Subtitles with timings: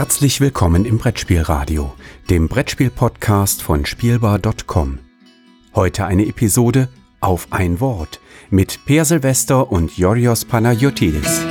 [0.00, 1.92] Herzlich willkommen im Brettspielradio,
[2.30, 4.98] dem Brettspiel-Podcast von Spielbar.com.
[5.74, 6.88] Heute eine Episode
[7.20, 8.18] auf ein Wort
[8.48, 11.42] mit Per Silvester und Yorios Panayotidis.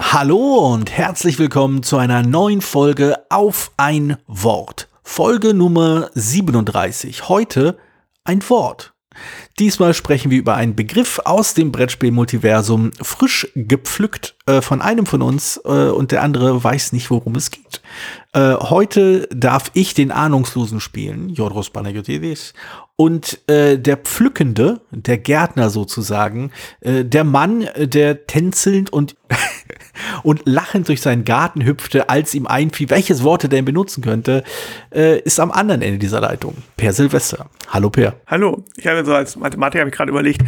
[0.00, 4.88] Hallo und herzlich willkommen zu einer neuen Folge auf ein Wort.
[5.04, 7.28] Folge Nummer 37.
[7.28, 7.78] Heute
[8.24, 8.92] ein Wort.
[9.58, 15.22] Diesmal sprechen wir über einen Begriff aus dem Brettspiel-Multiversum, frisch gepflückt äh, von einem von
[15.22, 17.82] uns äh, und der andere weiß nicht, worum es geht.
[18.32, 22.54] Äh, heute darf ich den Ahnungslosen spielen, Jodros Panagiotis,
[22.96, 29.16] und äh, der Pflückende, der Gärtner sozusagen, äh, der Mann, äh, der tänzelnd und,
[30.22, 34.44] und lachend durch seinen Garten hüpfte, als ihm einfiel, welches Wort er denn benutzen könnte,
[34.94, 36.56] äh, ist am anderen Ende dieser Leitung.
[36.76, 37.48] Per Silvester.
[37.68, 38.14] Hallo Per.
[38.26, 38.64] Hallo.
[38.76, 40.42] Ich habe so als Mathematiker habe ich gerade überlegt,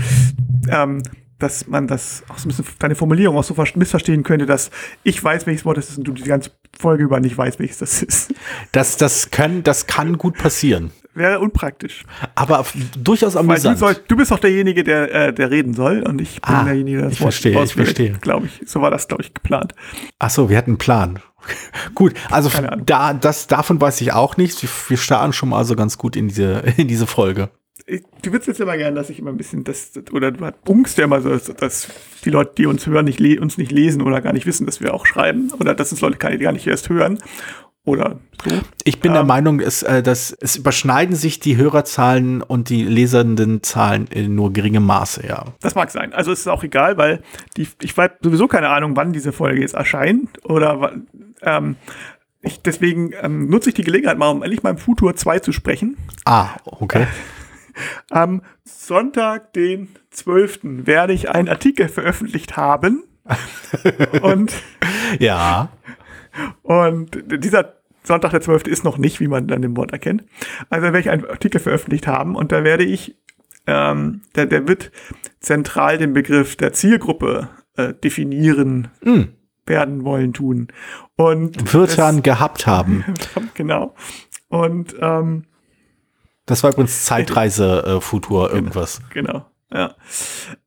[0.68, 1.02] ähm,
[1.38, 4.70] dass man das auch so ein bisschen deine Formulierung auch so missverstehen könnte, dass
[5.02, 7.78] ich weiß, welches Wort das ist und du die ganze Folge über nicht weißt, welches
[7.78, 8.34] das ist.
[8.70, 12.04] Das, das, kann, das kann gut passieren wäre unpraktisch.
[12.34, 12.64] Aber
[12.98, 13.76] durchaus amüsant.
[13.76, 16.64] Du, soll, du, bist doch derjenige, der, äh, der reden soll und ich bin ah,
[16.64, 18.12] derjenige, der das ich Wort verstehe, ich verstehe.
[18.20, 18.68] Glaube ich.
[18.68, 19.74] So war das, glaube ich, geplant.
[20.18, 21.18] Ach so, wir hatten einen Plan.
[21.94, 22.50] gut, also
[22.84, 24.62] da, das, davon weiß ich auch nichts.
[24.62, 27.50] Wir, wir starten schon mal so ganz gut in diese, in diese Folge.
[28.22, 31.04] Du willst jetzt immer gerne, dass ich immer ein bisschen das, oder du bunkst ja
[31.04, 31.88] immer so, dass
[32.24, 34.94] die Leute, die uns hören, nicht uns nicht lesen oder gar nicht wissen, dass wir
[34.94, 37.18] auch schreiben oder dass es Leute gar nicht erst hören.
[37.84, 38.60] Oder so.
[38.84, 42.84] Ich bin ähm, der Meinung, es, äh, dass es überschneiden sich die Hörerzahlen und die
[42.84, 45.46] lesernden Zahlen in nur geringem Maße, ja.
[45.60, 46.12] Das mag sein.
[46.12, 47.22] Also es ist auch egal, weil
[47.56, 50.92] die, ich weiß sowieso keine Ahnung, wann diese Folge jetzt erscheint oder
[51.42, 51.76] ähm,
[52.42, 55.52] ich, deswegen ähm, nutze ich die Gelegenheit mal, um endlich mal im Futur 2 zu
[55.52, 55.96] sprechen.
[56.24, 57.06] Ah, okay.
[58.10, 60.60] Am Sonntag, den 12.
[60.62, 63.04] werde ich einen Artikel veröffentlicht haben.
[64.22, 64.52] und
[65.20, 65.68] ja.
[66.62, 68.64] Und dieser Sonntag der 12.
[68.66, 70.24] ist noch nicht, wie man dann im Wort erkennt.
[70.70, 73.16] Also werde ich einen Artikel veröffentlicht haben und da werde ich,
[73.66, 74.90] ähm, der, der wird
[75.40, 78.88] zentral den Begriff der Zielgruppe äh, definieren.
[79.02, 79.22] Mm.
[79.64, 80.68] werden wollen tun
[81.16, 83.04] und wird dann gehabt haben
[83.54, 83.94] genau
[84.48, 85.44] und ähm,
[86.46, 89.94] das war übrigens Zeitreise äh, Futur irgendwas genau ja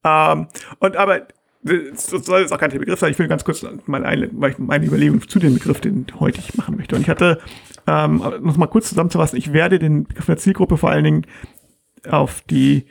[0.06, 0.48] ähm,
[0.80, 1.28] und aber
[1.66, 3.12] das soll jetzt auch kein Begriff sein.
[3.12, 6.96] Ich will ganz kurz meine, meine Überlegung zu dem Begriff, den heute ich machen möchte.
[6.96, 7.40] Und ich hatte,
[7.88, 11.28] ähm, noch mal kurz zusammenzufassen, ich werde den Begriff der Zielgruppe vor allen Dingen
[12.08, 12.86] auf die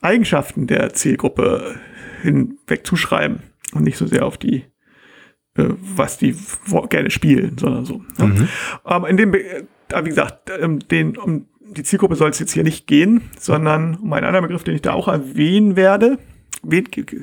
[0.00, 1.74] Eigenschaften der Zielgruppe
[2.22, 3.42] hinweg zuschreiben
[3.72, 4.64] und nicht so sehr auf die,
[5.56, 6.36] äh, was die
[6.90, 8.02] gerne spielen, sondern so.
[8.18, 8.26] Ja.
[8.26, 8.48] Mhm.
[8.86, 9.64] Ähm, in dem, äh,
[10.02, 14.12] wie gesagt, ähm, den, um die Zielgruppe soll es jetzt hier nicht gehen, sondern um
[14.12, 16.18] einen anderen Begriff, den ich da auch erwähnen werde,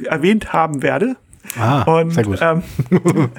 [0.06, 1.18] erwähnt haben werde.
[1.58, 2.40] Ah, und, sehr gut.
[2.42, 2.62] Ähm,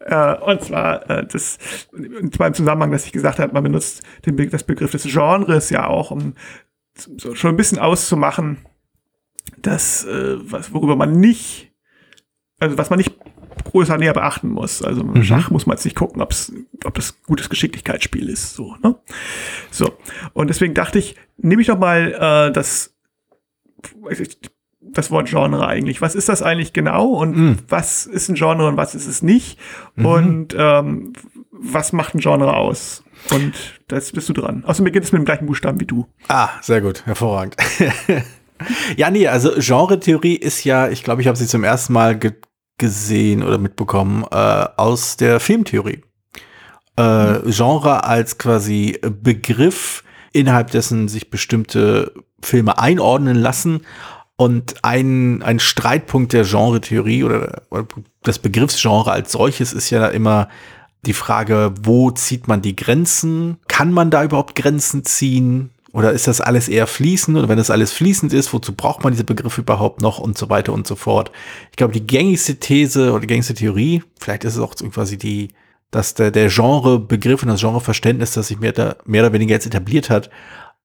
[0.00, 1.58] äh, und zwar äh, das,
[1.92, 5.04] und zwar im Zusammenhang, dass ich gesagt habe, man benutzt den Be das Begriff des
[5.04, 6.34] Genres ja auch, um
[6.94, 8.58] so schon ein bisschen auszumachen,
[9.58, 11.72] dass äh, was worüber man nicht,
[12.60, 13.16] also was man nicht
[13.64, 14.82] größer näher beachten muss.
[14.82, 15.22] Also mhm.
[15.24, 16.52] Schach muss man jetzt nicht gucken, ob's,
[16.84, 18.54] ob das gutes Geschicklichkeitsspiel ist.
[18.54, 18.96] So, ne?
[19.70, 19.96] so.
[20.32, 22.12] Und deswegen dachte ich, nehme ich doch mal
[22.48, 22.94] äh, das
[24.92, 26.00] das Wort Genre eigentlich.
[26.00, 27.58] Was ist das eigentlich genau und mm.
[27.68, 29.58] was ist ein Genre und was ist es nicht?
[29.96, 30.06] Mhm.
[30.06, 31.12] Und ähm,
[31.50, 33.04] was macht ein Genre aus?
[33.30, 33.54] Und
[33.88, 34.64] das bist du dran.
[34.66, 36.06] Außerdem beginnt es mit dem gleichen Buchstaben wie du.
[36.28, 37.56] Ah, sehr gut, hervorragend.
[38.96, 42.32] ja, nee, also Genre-Theorie ist ja, ich glaube, ich habe sie zum ersten Mal ge
[42.78, 44.34] gesehen oder mitbekommen äh,
[44.76, 46.02] aus der Filmtheorie.
[46.96, 47.50] Äh, mhm.
[47.50, 53.82] Genre als quasi Begriff, innerhalb dessen sich bestimmte Filme einordnen lassen
[54.36, 57.86] und ein, ein Streitpunkt der Genre-Theorie oder, oder
[58.26, 60.48] des Begriffsgenre als solches ist ja immer
[61.04, 63.58] die Frage, wo zieht man die Grenzen?
[63.68, 65.70] Kann man da überhaupt Grenzen ziehen?
[65.92, 67.36] Oder ist das alles eher fließend?
[67.36, 70.48] Und wenn das alles fließend ist, wozu braucht man diese Begriffe überhaupt noch und so
[70.48, 71.30] weiter und so fort?
[71.70, 75.48] Ich glaube, die gängigste These oder die gängigste Theorie, vielleicht ist es auch quasi die,
[75.90, 80.08] dass der, der Genrebegriff und das Genreverständnis, das sich mehr, mehr oder weniger jetzt etabliert
[80.08, 80.30] hat,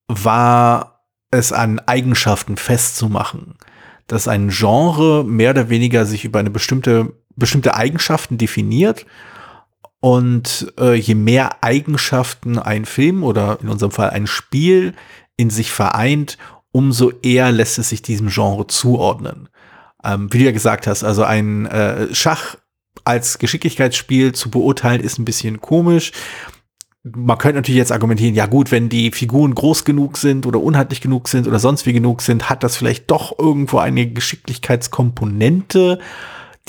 [0.08, 0.97] war
[1.32, 3.56] es an Eigenschaften festzumachen.
[4.08, 9.06] Dass ein Genre mehr oder weniger sich über eine bestimmte, bestimmte Eigenschaften definiert.
[10.00, 14.94] Und äh, je mehr Eigenschaften ein Film oder in unserem Fall ein Spiel
[15.36, 16.38] in sich vereint,
[16.72, 19.50] umso eher lässt es sich diesem Genre zuordnen.
[20.04, 22.56] Ähm, wie du ja gesagt hast, also ein äh, Schach
[23.04, 26.12] als Geschicklichkeitsspiel zu beurteilen ist ein bisschen komisch
[27.04, 31.02] man könnte natürlich jetzt argumentieren, ja gut, wenn die Figuren groß genug sind oder unheitlich
[31.02, 36.00] genug sind oder sonst wie genug sind, hat das vielleicht doch irgendwo eine Geschicklichkeitskomponente,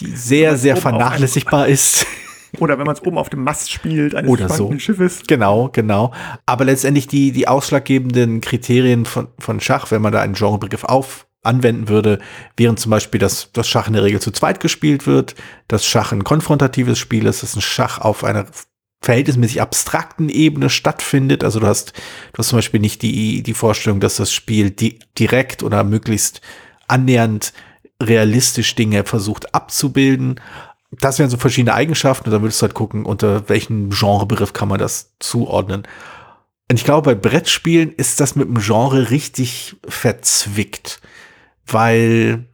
[0.00, 2.06] die sehr, sehr vernachlässigbar ist.
[2.58, 4.72] Oder wenn man es oben auf dem Mast spielt, eines Oder so.
[4.78, 5.22] Schiffes.
[5.26, 6.12] Genau, genau.
[6.46, 11.26] Aber letztendlich die, die ausschlaggebenden Kriterien von, von Schach, wenn man da einen Genrebegriff auf
[11.42, 12.18] anwenden würde,
[12.56, 15.34] wären zum Beispiel, dass das Schach in der Regel zu zweit gespielt wird,
[15.68, 18.46] dass Schach ein konfrontatives Spiel ist, dass ein Schach auf einer
[19.00, 21.44] verhältnismäßig abstrakten Ebene stattfindet.
[21.44, 21.92] Also du hast,
[22.32, 26.40] du hast zum Beispiel nicht die, die Vorstellung, dass das Spiel di direkt oder möglichst
[26.88, 27.52] annähernd
[28.02, 30.40] realistisch Dinge versucht abzubilden.
[30.90, 34.68] Das wären so verschiedene Eigenschaften und da würdest du halt gucken, unter welchen Genrebegriff kann
[34.68, 35.86] man das zuordnen.
[36.70, 41.00] Und ich glaube, bei Brettspielen ist das mit dem Genre richtig verzwickt,
[41.66, 42.46] weil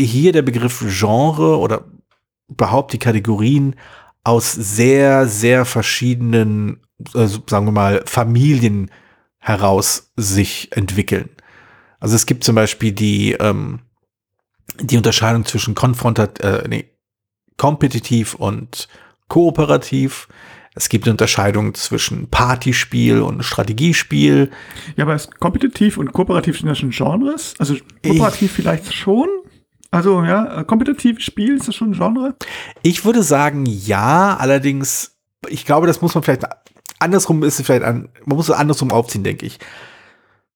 [0.00, 1.84] hier der Begriff Genre oder
[2.48, 3.76] überhaupt die Kategorien
[4.24, 6.80] aus sehr, sehr verschiedenen,
[7.12, 8.90] also sagen wir mal, Familien
[9.38, 11.28] heraus sich entwickeln.
[12.00, 13.80] Also es gibt zum Beispiel die, ähm,
[14.80, 16.90] die Unterscheidung zwischen konfrontat, äh, nee,
[17.58, 18.88] kompetitiv und
[19.28, 20.28] kooperativ.
[20.74, 24.50] Es gibt eine Unterscheidung zwischen Partyspiel und Strategiespiel.
[24.96, 27.54] Ja, aber ist kompetitiv und kooperativ sind das schon Genres?
[27.58, 29.28] Also kooperativ ich, vielleicht schon?
[29.94, 32.34] Also ja, äh, kompetitives Spiel, ist das schon ein Genre?
[32.82, 35.16] Ich würde sagen, ja, allerdings,
[35.48, 36.44] ich glaube, das muss man vielleicht
[36.98, 39.58] andersrum ist es vielleicht an, man muss es andersrum aufziehen, denke ich.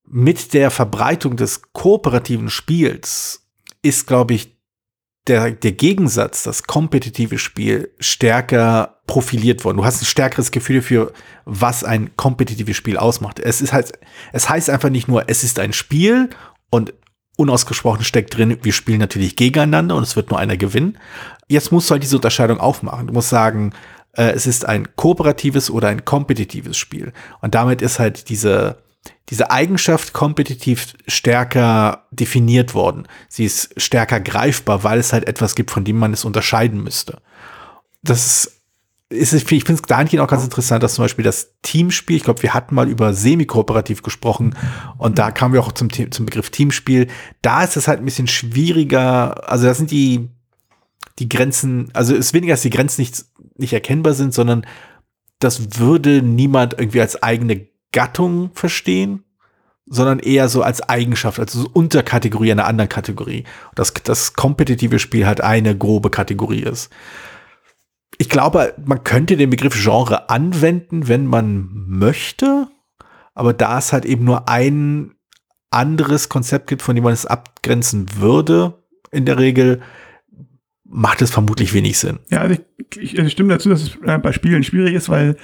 [0.05, 3.47] Mit der Verbreitung des kooperativen Spiels
[3.81, 4.57] ist, glaube ich,
[5.27, 9.77] der, der Gegensatz, das kompetitive Spiel, stärker profiliert worden.
[9.77, 11.13] Du hast ein stärkeres Gefühl für,
[11.45, 13.39] was ein kompetitives Spiel ausmacht.
[13.39, 13.91] Es ist halt,
[14.33, 16.29] es heißt einfach nicht nur, es ist ein Spiel
[16.71, 16.93] und
[17.39, 20.97] unausgesprochen steckt drin, wir spielen natürlich gegeneinander und es wird nur einer gewinnen.
[21.47, 23.07] Jetzt musst du halt diese Unterscheidung aufmachen.
[23.07, 23.73] Du musst sagen,
[24.13, 27.13] äh, es ist ein kooperatives oder ein kompetitives Spiel.
[27.41, 28.83] Und damit ist halt diese,
[29.29, 33.07] diese Eigenschaft kompetitiv stärker definiert worden.
[33.29, 37.21] Sie ist stärker greifbar, weil es halt etwas gibt, von dem man es unterscheiden müsste.
[38.03, 38.58] Das ist
[39.09, 42.43] ist ich finde es dahingehend auch ganz interessant, dass zum Beispiel das Teamspiel, ich glaube,
[42.43, 44.55] wir hatten mal über semi-kooperativ gesprochen
[44.97, 47.07] und da kamen wir auch zum, zum Begriff Teamspiel.
[47.41, 50.29] Da ist es halt ein bisschen schwieriger, also da sind die,
[51.17, 53.25] die Grenzen, also es ist weniger, dass die Grenzen nicht,
[53.57, 54.65] nicht erkennbar sind, sondern
[55.39, 59.23] das würde niemand irgendwie als eigene Gattung verstehen,
[59.87, 63.45] sondern eher so als Eigenschaft, also so Unterkategorie einer anderen Kategorie.
[63.73, 66.91] Das, das kompetitive Spiel halt eine grobe Kategorie ist
[68.19, 72.67] ich glaube, man könnte den Begriff Genre anwenden, wenn man möchte,
[73.33, 75.15] aber da es halt eben nur ein
[75.71, 79.81] anderes Konzept gibt, von dem man es abgrenzen würde, in der Regel,
[80.83, 82.19] macht es vermutlich wenig Sinn.
[82.29, 85.37] Ja, also ich, ich, ich stimme dazu, dass es äh, bei Spielen schwierig ist, weil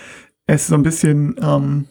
[0.46, 1.88] es so ein bisschen ähm,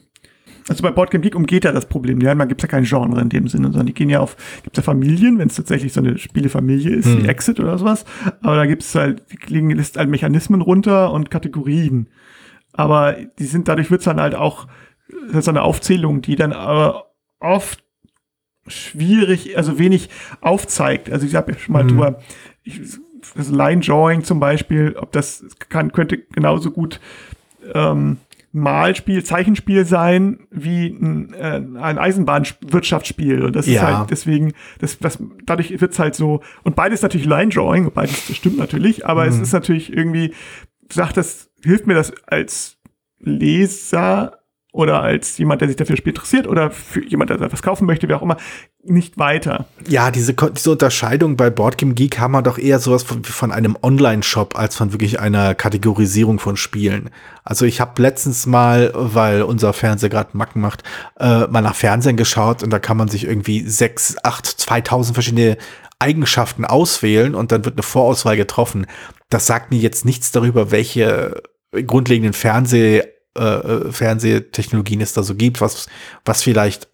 [0.69, 2.21] also bei Boardgame Geek umgeht ja das Problem.
[2.21, 4.77] Ja, man gibt ja kein Genre in dem Sinne, sondern die gehen ja auf, gibt
[4.77, 7.23] ja Familien, wenn es tatsächlich so eine Spielefamilie ist, hm.
[7.23, 8.05] wie Exit oder sowas.
[8.41, 12.09] Aber da gibt es halt, die liegen lässt halt Mechanismen runter und Kategorien.
[12.73, 14.67] Aber die sind, dadurch wird es dann halt auch,
[15.27, 17.85] das ist eine Aufzählung, die dann aber oft
[18.67, 20.09] schwierig, also wenig
[20.41, 21.11] aufzeigt.
[21.11, 21.89] Also ich habe ja schon mal hm.
[21.89, 22.19] drüber,
[22.63, 22.81] ich,
[23.35, 27.01] das Line Drawing zum Beispiel, ob das kann, könnte genauso gut
[27.73, 28.19] ähm,
[28.55, 33.43] Malspiel, Zeichenspiel sein wie ein, äh, ein Eisenbahnwirtschaftsspiel.
[33.43, 33.73] Und das ja.
[33.73, 38.35] ist halt deswegen, das, das, dadurch wird's halt so, und beides natürlich Line Drawing, beides
[38.35, 39.31] stimmt natürlich, aber mhm.
[39.31, 40.35] es ist natürlich irgendwie,
[40.89, 42.79] sagt das, hilft mir das als
[43.19, 44.39] Leser
[44.75, 48.15] oder als jemand, der sich dafür interessiert oder für jemand, der etwas kaufen möchte, wie
[48.15, 48.39] auch immer,
[48.83, 49.67] nicht weiter.
[49.87, 53.79] Ja, diese, diese Unterscheidung bei Boardgame Geek haben wir doch eher sowas von, von einem
[53.81, 57.11] Online-Shop als von wirklich einer Kategorisierung von Spielen.
[57.45, 60.83] Also ich habe letztens mal, weil unser Fernseher gerade Macken macht,
[61.21, 65.57] äh, mal nach Fernsehen geschaut und da kann man sich irgendwie sechs, acht, 2000 verschiedene
[66.01, 68.87] Eigenschaften auswählen und dann wird eine Vorauswahl getroffen.
[69.31, 75.89] Das sagt mir jetzt nichts darüber, welche grundlegenden Fernseh Fernsehtechnologien es da so gibt, was,
[76.25, 76.89] was vielleicht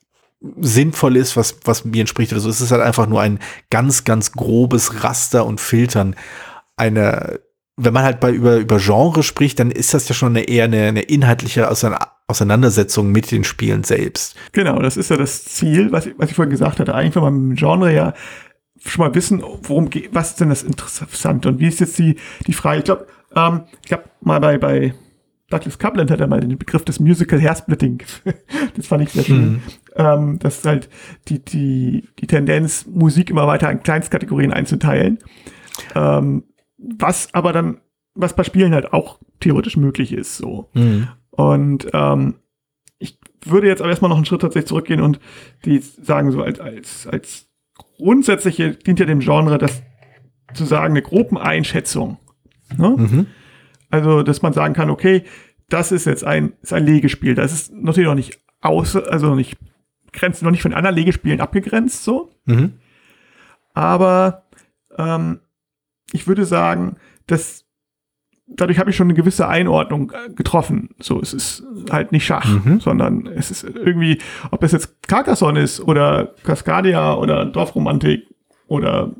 [0.60, 2.48] sinnvoll ist, was, was mir entspricht oder so.
[2.48, 6.16] Es ist halt einfach nur ein ganz, ganz grobes Raster und Filtern.
[6.76, 7.40] Eine,
[7.76, 10.64] wenn man halt bei über, über Genre spricht, dann ist das ja schon eine, eher
[10.64, 14.34] eine, eine inhaltliche Auseinandersetzung mit den Spielen selbst.
[14.52, 16.94] Genau, das ist ja das Ziel, was ich, was ich vorhin gesagt hatte.
[16.94, 18.14] Eigentlich, wenn man mit Genre ja
[18.82, 22.16] schon mal wissen, worum geht, was ist denn das Interessante und wie ist jetzt die,
[22.46, 22.78] die Frage?
[22.78, 23.06] Ich glaube,
[23.36, 24.94] ähm, ich habe mal bei, bei
[25.50, 28.02] Douglas Coupland hat ja mal den Begriff des Musical Hairsplitting.
[28.76, 29.52] das fand ich sehr schön.
[29.52, 29.62] Mhm.
[29.96, 30.88] Ähm, das ist halt
[31.28, 35.18] die, die, die Tendenz, Musik immer weiter in Kleinstkategorien einzuteilen.
[35.94, 36.44] Ähm,
[36.78, 37.80] was aber dann,
[38.14, 40.70] was bei Spielen halt auch theoretisch möglich ist, so.
[40.72, 41.08] Mhm.
[41.30, 42.36] Und ähm,
[42.98, 45.20] ich würde jetzt aber erstmal noch einen Schritt tatsächlich zurückgehen und
[45.64, 49.82] die sagen so als, als, als grundsätzliche dient ja dem Genre das
[50.54, 52.18] zu sagen, eine Gruppeneinschätzung.
[52.76, 52.94] Ne?
[52.96, 53.26] Mhm.
[53.90, 55.24] Also, dass man sagen kann, okay,
[55.68, 57.34] das ist jetzt ein, ist ein Legespiel.
[57.34, 59.56] Das ist natürlich noch nicht aus, also noch nicht,
[60.12, 62.30] grenzt noch nicht von anderen Legespielen abgegrenzt, so.
[62.44, 62.74] Mhm.
[63.74, 64.44] Aber
[64.98, 65.40] ähm,
[66.12, 67.64] ich würde sagen, dass
[68.48, 70.90] dadurch habe ich schon eine gewisse Einordnung äh, getroffen.
[70.98, 72.80] So, es ist halt nicht Schach, Mhm.
[72.80, 74.18] sondern es ist irgendwie,
[74.50, 78.26] ob es jetzt Carcassonne ist oder Cascadia oder Dorfromantik
[78.66, 79.12] oder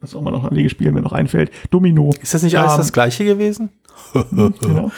[0.00, 2.10] was auch immer noch an Legespielen mir noch einfällt, Domino.
[2.20, 3.70] Ist das nicht alles Ähm, das gleiche gewesen?
[4.12, 4.90] Genau.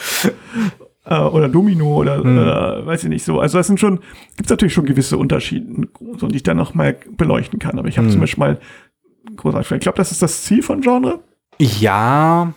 [1.05, 3.39] äh, oder Domino oder äh, weiß ich nicht so.
[3.39, 3.99] Also das sind schon,
[4.35, 5.87] gibt es natürlich schon gewisse Unterschiede,
[6.17, 7.79] so, die ich dann noch mal beleuchten kann.
[7.79, 8.59] Aber ich habe zum Beispiel mal
[9.35, 11.19] großartig, ich glaube, das ist das Ziel von Genre.
[11.57, 12.53] Ja.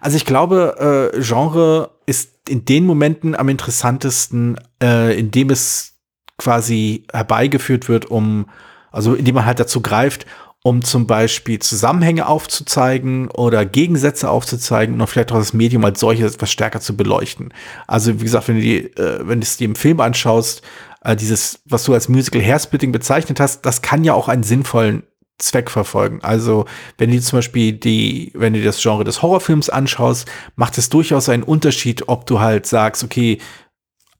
[0.00, 5.94] Also ich glaube, äh, Genre ist in den Momenten am interessantesten, äh, in dem es
[6.36, 8.46] quasi herbeigeführt wird, um,
[8.90, 10.26] also indem man halt dazu greift,
[10.62, 16.34] um zum Beispiel Zusammenhänge aufzuzeigen oder Gegensätze aufzuzeigen und vielleicht auch das Medium als solches
[16.34, 17.52] etwas stärker zu beleuchten.
[17.88, 20.62] Also wie gesagt, wenn du die, äh, wenn du es dir im Film anschaust,
[21.04, 25.02] äh, dieses, was du als Musical Hairsplitting bezeichnet hast, das kann ja auch einen sinnvollen
[25.38, 26.20] Zweck verfolgen.
[26.22, 26.66] Also,
[26.98, 31.28] wenn du zum Beispiel die, wenn du das Genre des Horrorfilms anschaust, macht es durchaus
[31.28, 33.38] einen Unterschied, ob du halt sagst, okay,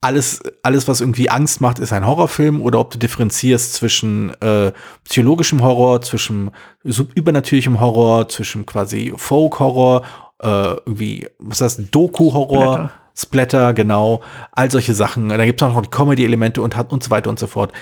[0.02, 4.72] alles, alles, was irgendwie Angst macht, ist ein Horrorfilm, oder ob du differenzierst zwischen äh,
[5.04, 6.50] psychologischem Horror, zwischen
[6.82, 10.02] übernatürlichem Horror, zwischen quasi Folk-Horror,
[10.42, 12.92] äh, irgendwie, was ist das, Doku-Horror, Splatter.
[13.16, 14.20] Splatter, genau,
[14.52, 15.30] all solche Sachen.
[15.30, 17.72] Da gibt es auch noch die Comedy-Elemente und, hat- und so weiter und so fort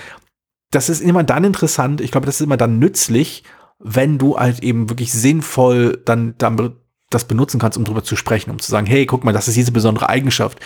[0.73, 3.43] das ist immer dann interessant, ich glaube, das ist immer dann nützlich,
[3.79, 6.77] wenn du halt eben wirklich sinnvoll dann, dann be-
[7.13, 9.57] das benutzen kannst, um drüber zu sprechen, um zu sagen, hey, guck mal, das ist
[9.57, 10.59] diese besondere Eigenschaft.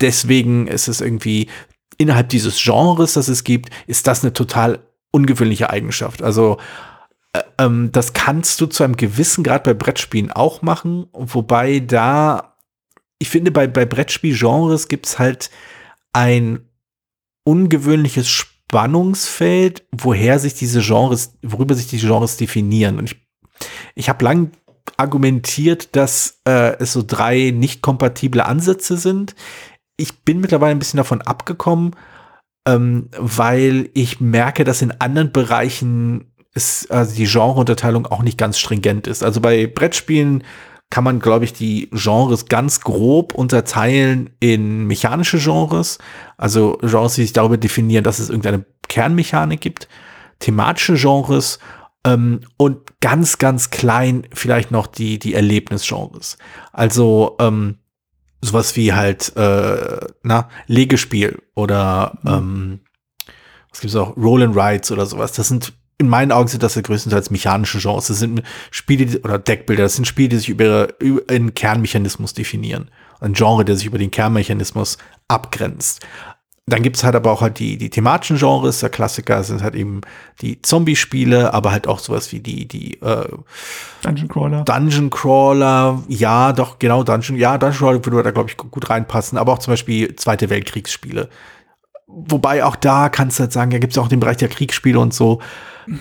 [0.00, 1.48] Deswegen ist es irgendwie
[1.98, 6.22] innerhalb dieses Genres, das es gibt, ist das eine total ungewöhnliche Eigenschaft.
[6.22, 6.58] Also
[7.32, 12.56] äh, ähm, das kannst du zu einem gewissen Grad bei Brettspielen auch machen, wobei da,
[13.18, 15.50] ich finde, bei, bei Brettspielgenres gibt es halt
[16.12, 16.60] ein
[17.44, 22.98] ungewöhnliches Spannungsfeld, woher sich diese Genres, worüber sich diese Genres definieren.
[22.98, 23.16] Und ich,
[23.94, 24.52] ich habe lang
[24.96, 29.34] argumentiert, dass äh, es so drei nicht kompatible Ansätze sind.
[29.96, 31.96] Ich bin mittlerweile ein bisschen davon abgekommen,
[32.66, 38.58] ähm, weil ich merke, dass in anderen Bereichen ist, also die Genreunterteilung auch nicht ganz
[38.58, 39.22] stringent ist.
[39.22, 40.44] Also bei Brettspielen
[40.90, 45.98] kann man, glaube ich, die Genres ganz grob unterteilen in mechanische Genres,
[46.36, 49.88] also Genres, die sich darüber definieren, dass es irgendeine Kernmechanik gibt,
[50.40, 51.60] thematische Genres
[52.04, 56.38] ähm, und ganz, ganz klein vielleicht noch die, die Erlebnisgenres.
[56.72, 57.78] Also ähm,
[58.42, 62.80] sowas wie halt, äh, na, Legespiel oder ähm,
[63.70, 65.32] was gibt's auch, Roll and Rides oder sowas.
[65.32, 68.06] Das sind in meinen Augen sind das ja größtenteils mechanische Genres.
[68.06, 69.82] Das sind Spiele oder Deckbilder.
[69.82, 72.90] Das sind Spiele, die sich über, über einen Kernmechanismus definieren.
[73.20, 74.96] Ein Genre, der sich über den Kernmechanismus
[75.28, 76.00] abgrenzt.
[76.70, 78.80] Dann gibt's halt aber auch halt die, die thematischen Genres.
[78.80, 80.00] Der Klassiker sind halt eben
[80.40, 83.28] die Zombie-Spiele, aber halt auch sowas wie die, die äh,
[84.02, 84.64] Dungeon Crawler.
[84.64, 89.36] Dungeon Crawler, ja, doch, genau, Dungeon, ja, Dungeon Crawler würde da, glaube ich, gut reinpassen,
[89.36, 91.28] aber auch zum Beispiel Zweite Weltkriegsspiele.
[92.06, 94.98] Wobei auch da kannst du halt sagen, ja, gibt es auch den Bereich der Kriegsspiele
[94.98, 95.40] und so.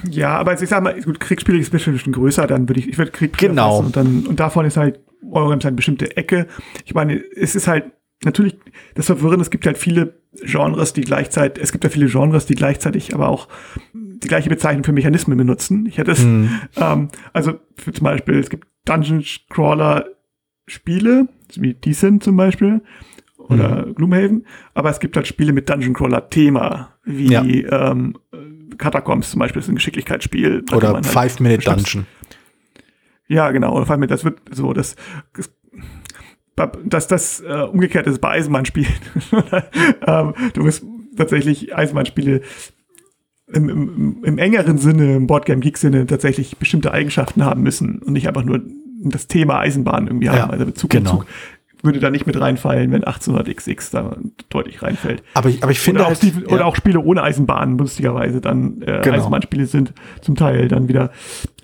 [0.09, 2.97] Ja, aber ich sag mal, gut, Kriegsspiele ist ein bisschen größer, dann würde ich, ich
[2.97, 3.77] würde Kriegsspiele Genau.
[3.79, 4.99] und dann, und davon ist halt
[5.31, 6.47] Eurogames eine bestimmte Ecke.
[6.85, 7.85] Ich meine, es ist halt,
[8.23, 8.57] natürlich,
[8.95, 12.55] das Verwirrende, es gibt halt viele Genres, die gleichzeitig, es gibt ja viele Genres, die
[12.55, 13.47] gleichzeitig aber auch
[13.93, 15.85] die gleiche Bezeichnung für Mechanismen benutzen.
[15.85, 16.59] Ich hätte es, ähm,
[17.33, 20.05] also für zum Beispiel, es gibt Dungeon Crawler
[20.67, 22.81] Spiele, wie Descent zum Beispiel,
[23.38, 24.45] oder Gloomhaven,
[24.75, 27.43] aber es gibt halt Spiele mit Dungeon Crawler Thema, wie Ja.
[27.43, 28.15] ähm,
[28.77, 30.63] Catacombs zum Beispiel, ist ein Geschicklichkeitsspiel.
[30.71, 32.05] Oder halt Five Minute Dungeon.
[33.27, 33.75] Ja, genau.
[33.75, 34.95] Oder Five Minute, das wird so, das,
[35.33, 35.51] das
[36.67, 38.93] dass das äh, umgekehrt ist bei Eisenbahnspielen.
[40.07, 40.83] ähm, du wirst
[41.15, 42.41] tatsächlich Eisenbahnspiele
[43.47, 48.13] im, im, im engeren Sinne, im Boardgame Geek Sinne tatsächlich bestimmte Eigenschaften haben müssen und
[48.13, 48.61] nicht einfach nur
[49.01, 50.51] das Thema Eisenbahn irgendwie Ja, haben.
[50.51, 51.11] Also Bezug genau.
[51.11, 51.25] Zug
[51.83, 54.17] würde da nicht mit reinfallen, wenn 1800XX da
[54.50, 55.24] deutlich reinfällt.
[55.33, 56.53] Aber ich, aber ich finde Oder auch, halt, ja.
[56.53, 59.17] oder auch Spiele ohne Eisenbahnen, lustigerweise dann äh, Genau.
[59.17, 61.12] Eisenbahnspiele sind zum Teil dann wieder.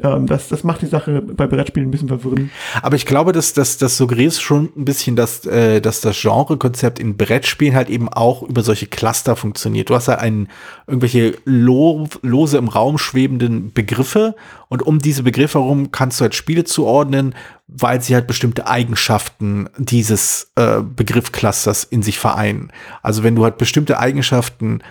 [0.01, 2.49] Ähm, das, das macht die Sache bei Brettspielen ein bisschen verwirrend.
[2.81, 6.99] Aber ich glaube, dass das, das suggeriert schon ein bisschen, dass, äh, dass das Genrekonzept
[6.99, 9.89] in Brettspielen halt eben auch über solche Cluster funktioniert.
[9.89, 10.47] Du hast halt einen,
[10.87, 14.35] irgendwelche lo lose im Raum schwebenden Begriffe
[14.67, 17.35] und um diese Begriffe herum kannst du halt Spiele zuordnen,
[17.67, 22.71] weil sie halt bestimmte Eigenschaften dieses äh, Begriffclusters in sich vereinen.
[23.01, 24.81] Also wenn du halt bestimmte Eigenschaften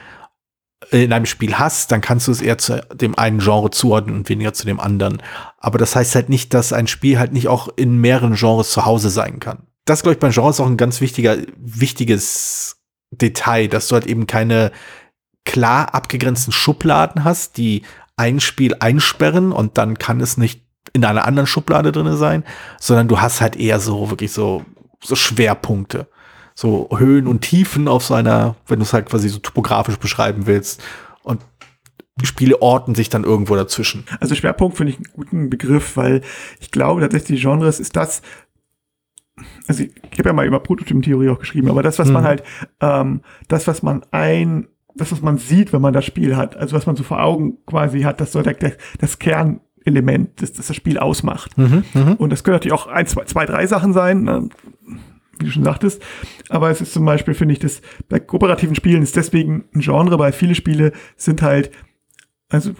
[0.91, 4.29] in einem Spiel hast, dann kannst du es eher zu dem einen Genre zuordnen und
[4.29, 5.23] weniger zu dem anderen.
[5.59, 8.85] Aber das heißt halt nicht, dass ein Spiel halt nicht auch in mehreren Genres zu
[8.85, 9.67] Hause sein kann.
[9.87, 12.77] Das, glaube ich, bei Genres auch ein ganz wichtiger, wichtiges
[13.11, 14.73] Detail, dass du halt eben keine
[15.45, 17.83] klar abgegrenzten Schubladen hast, die
[18.17, 22.45] ein Spiel einsperren und dann kann es nicht in einer anderen Schublade drinne sein,
[22.81, 24.65] sondern du hast halt eher so wirklich so,
[25.01, 26.07] so Schwerpunkte
[26.55, 30.83] so Höhen und Tiefen auf seiner, wenn du es halt quasi so topografisch beschreiben willst.
[31.23, 31.41] Und
[32.17, 34.05] die Spiele orten sich dann irgendwo dazwischen.
[34.21, 36.23] Also Schwerpunkt finde ich einen guten Begriff, weil
[36.61, 38.23] ich glaube tatsächlich, die Genres ist das,
[39.67, 42.15] also ich, ich habe ja mal über Prototypentheorie auch geschrieben, aber das, was mhm.
[42.15, 42.45] man halt,
[42.81, 46.77] ähm, das, was man ein, das, was man sieht, wenn man das Spiel hat, also
[46.77, 49.19] was man so vor Augen quasi hat, das soll der, der, das
[49.85, 51.57] Kernelement, das, das das Spiel ausmacht.
[51.57, 52.13] Mhm, mh.
[52.19, 54.23] Und das können natürlich auch ein, zwei, zwei, drei Sachen sein.
[54.23, 54.49] Ne?
[55.39, 56.03] wie du schon sagtest.
[56.49, 60.19] Aber es ist zum Beispiel, finde ich, das bei kooperativen Spielen ist deswegen ein Genre,
[60.19, 61.71] weil viele Spiele sind halt,
[62.49, 62.73] also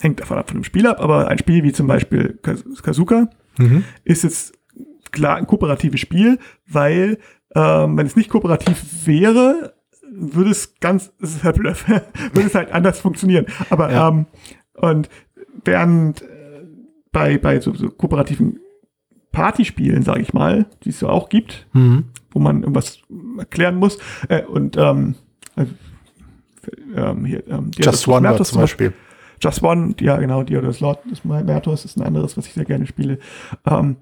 [0.00, 3.28] hängt davon ab von dem Spiel ab, aber ein Spiel wie zum Beispiel Kazuka
[3.58, 3.84] mhm.
[4.04, 4.58] ist jetzt
[5.12, 7.18] klar ein kooperatives Spiel, weil
[7.54, 9.74] ähm, wenn es nicht kooperativ wäre,
[10.10, 13.46] würde es ganz, es ist halt Bluff, würde es halt anders funktionieren.
[13.70, 14.08] Aber ja.
[14.08, 14.26] ähm,
[14.74, 15.08] und
[15.64, 16.26] während äh,
[17.12, 18.58] bei, bei so, so kooperativen
[19.30, 22.04] Partyspielen, sage ich mal, die es ja auch gibt, mhm.
[22.30, 22.98] wo man irgendwas
[23.38, 23.98] erklären muss.
[24.28, 25.14] Äh, und ähm,
[25.56, 25.66] äh,
[26.94, 28.92] ähm, hier, ähm, Just One Mertos zum Beispiel.
[29.40, 32.86] Just One, ja genau, Diodos Lord des Mertos ist ein anderes, was ich sehr gerne
[32.86, 33.18] spiele.
[33.66, 33.96] Ähm,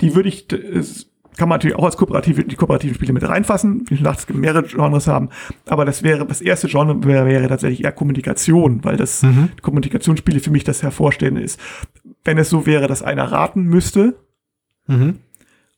[0.00, 3.84] die würde ich, das kann man natürlich auch als kooperative, die kooperativen Spiele mit reinfassen.
[3.88, 5.30] Wie schon gesagt, es gibt mehrere Genres haben.
[5.66, 9.50] Aber das wäre, das erste Genre wäre, wäre tatsächlich eher Kommunikation, weil das mhm.
[9.62, 11.58] Kommunikationsspiele für mich das Hervorstehende ist
[12.24, 14.14] wenn es so wäre, dass einer raten müsste
[14.86, 15.18] mhm.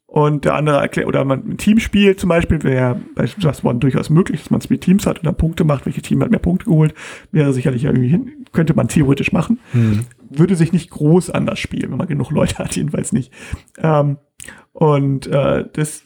[0.06, 3.78] und der andere erklärt, oder man ein Team spielt zum Beispiel, wäre bei Just One
[3.78, 6.38] durchaus möglich, dass man zwei Teams hat und dann Punkte macht, welche Team hat mehr
[6.40, 6.94] Punkte geholt,
[7.32, 9.60] wäre sicherlich irgendwie hin, könnte man theoretisch machen.
[9.72, 10.06] Mhm.
[10.30, 13.32] Würde sich nicht groß anders spielen, wenn man genug Leute hat, jedenfalls nicht.
[13.78, 14.18] Ähm,
[14.72, 16.02] und äh, das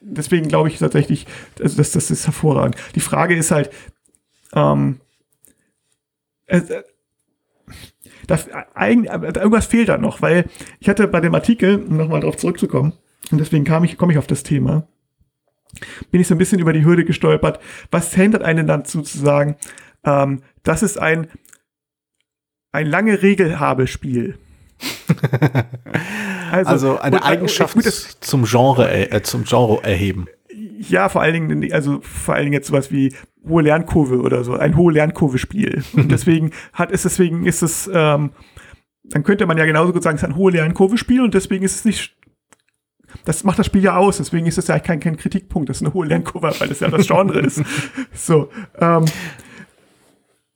[0.00, 1.26] deswegen glaube ich tatsächlich,
[1.60, 2.76] also das, das ist hervorragend.
[2.94, 3.70] Die Frage ist halt,
[4.54, 5.00] ähm,
[6.46, 6.60] äh,
[8.26, 10.46] das, eigentlich, irgendwas fehlt da noch, weil
[10.80, 12.92] ich hatte bei dem Artikel, um nochmal darauf zurückzukommen,
[13.30, 14.86] und deswegen kam ich, komme ich auf das Thema,
[16.10, 17.60] bin ich so ein bisschen über die Hürde gestolpert.
[17.90, 19.56] Was hindert einen dazu zu sagen,
[20.08, 21.28] ähm, das ist ein,
[22.72, 24.38] ein lange Regelhabe-Spiel.
[26.50, 30.26] also, also, eine und, Eigenschaft und, zum Genre, äh, zum Genre erheben.
[30.78, 33.14] Ja, vor allen Dingen, also vor allen Dingen jetzt sowas wie
[33.46, 35.82] hohe Lernkurve oder so, ein hohe Lernkurve-Spiel.
[35.94, 38.30] Und deswegen hat es, deswegen ist es, ähm,
[39.04, 41.76] dann könnte man ja genauso gut sagen, es ist ein hohe Lernkurve-Spiel und deswegen ist
[41.76, 42.16] es nicht,
[43.24, 45.82] das macht das Spiel ja aus, deswegen ist es ja kein, kein Kritikpunkt, das ist
[45.82, 47.62] eine hohe Lernkurve, weil das ja das Genre ist.
[48.12, 49.06] So, ähm,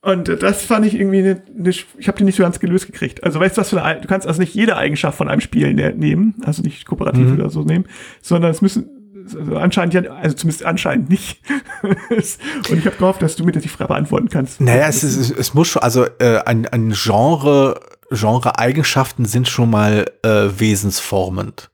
[0.02, 3.22] und das fand ich irgendwie, eine, eine, ich habe die nicht so ganz gelöst gekriegt.
[3.22, 5.72] Also weißt du was für eine, du kannst also nicht jede Eigenschaft von einem Spiel
[5.74, 7.34] ne, nehmen, also nicht kooperativ mhm.
[7.34, 7.84] oder so nehmen,
[8.20, 8.90] sondern es müssen
[9.38, 11.40] also anscheinend ja, also zumindest anscheinend nicht.
[11.82, 14.60] und ich habe gehofft, dass du mir das die Frage beantworten kannst.
[14.60, 17.78] Naja, es, es, es muss schon, also äh, ein, ein Genre,
[18.10, 21.70] Genre-Eigenschaften sind schon mal äh, wesensformend.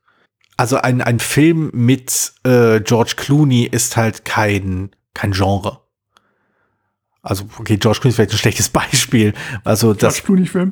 [0.57, 5.79] Also ein, ein Film mit äh, George Clooney ist halt kein, kein Genre.
[7.21, 9.33] Also, okay, George Clooney ist vielleicht ein schlechtes Beispiel.
[9.63, 10.15] Also das.
[10.15, 10.71] George Clooney-Film.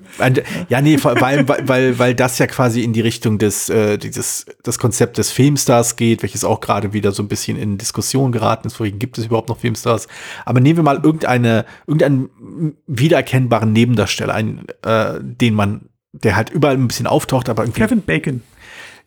[0.69, 4.79] Ja, nee, weil, weil, weil das ja quasi in die Richtung des, äh, dieses, das
[4.79, 8.75] Konzept des Filmstars geht, welches auch gerade wieder so ein bisschen in Diskussion geraten ist.
[8.75, 10.07] Vorhin gibt es überhaupt noch Filmstars.
[10.45, 16.75] Aber nehmen wir mal irgendeine, irgendeinen wiedererkennbaren Nebendarsteller, einen, äh, den man, der halt überall
[16.75, 17.81] ein bisschen auftaucht, aber irgendwie.
[17.81, 18.41] Kevin Bacon.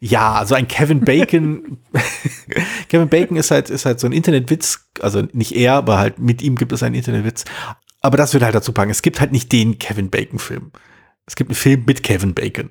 [0.03, 1.79] Ja, also ein Kevin Bacon.
[2.89, 4.89] Kevin Bacon ist halt, ist halt so ein Internetwitz.
[5.01, 7.45] Also nicht er, aber halt mit ihm gibt es einen Internetwitz.
[8.01, 8.91] Aber das wird halt dazu packen.
[8.91, 10.73] Es gibt halt nicht den Kevin Bacon Film.
[11.27, 12.71] Es gibt einen Film mit Kevin Bacon.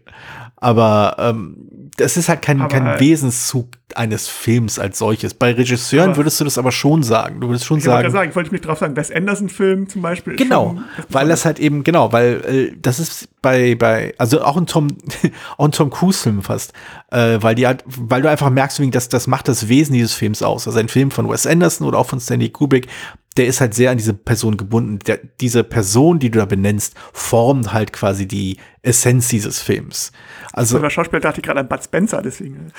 [0.62, 5.34] Aber ähm, das ist halt kein, kein Wesenszug eines Films als solches.
[5.34, 7.42] Bei Regisseuren würdest du das aber schon sagen.
[7.42, 8.10] Du würdest schon ich sagen.
[8.12, 8.30] sagen.
[8.30, 10.36] Ich wollte mich drauf sagen, Wes Anderson-Film zum Beispiel.
[10.36, 14.58] Genau, schon, weil das halt eben, genau, weil äh, das ist bei, bei, also auch
[14.58, 14.90] ein Tom,
[15.58, 16.74] auch ein Tom Cruise-Film fast,
[17.12, 20.42] äh, weil die halt, weil du einfach merkst, dass das macht das Wesen dieses Films
[20.44, 20.68] aus.
[20.68, 22.88] Also ein Film von Wes Anderson oder auch von Stanley Kubrick,
[23.38, 25.00] der ist halt sehr an diese Person gebunden.
[25.00, 30.12] Der, diese Person, die du da benennst, formt halt quasi die Essenz dieses Films.
[30.52, 32.72] Also der Schauspieler dachte ich gerade an Bud Spencer, deswegen.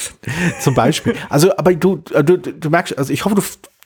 [0.60, 1.14] zum Beispiel.
[1.30, 3.36] Also, aber du, du, du merkst, also ich hoffe,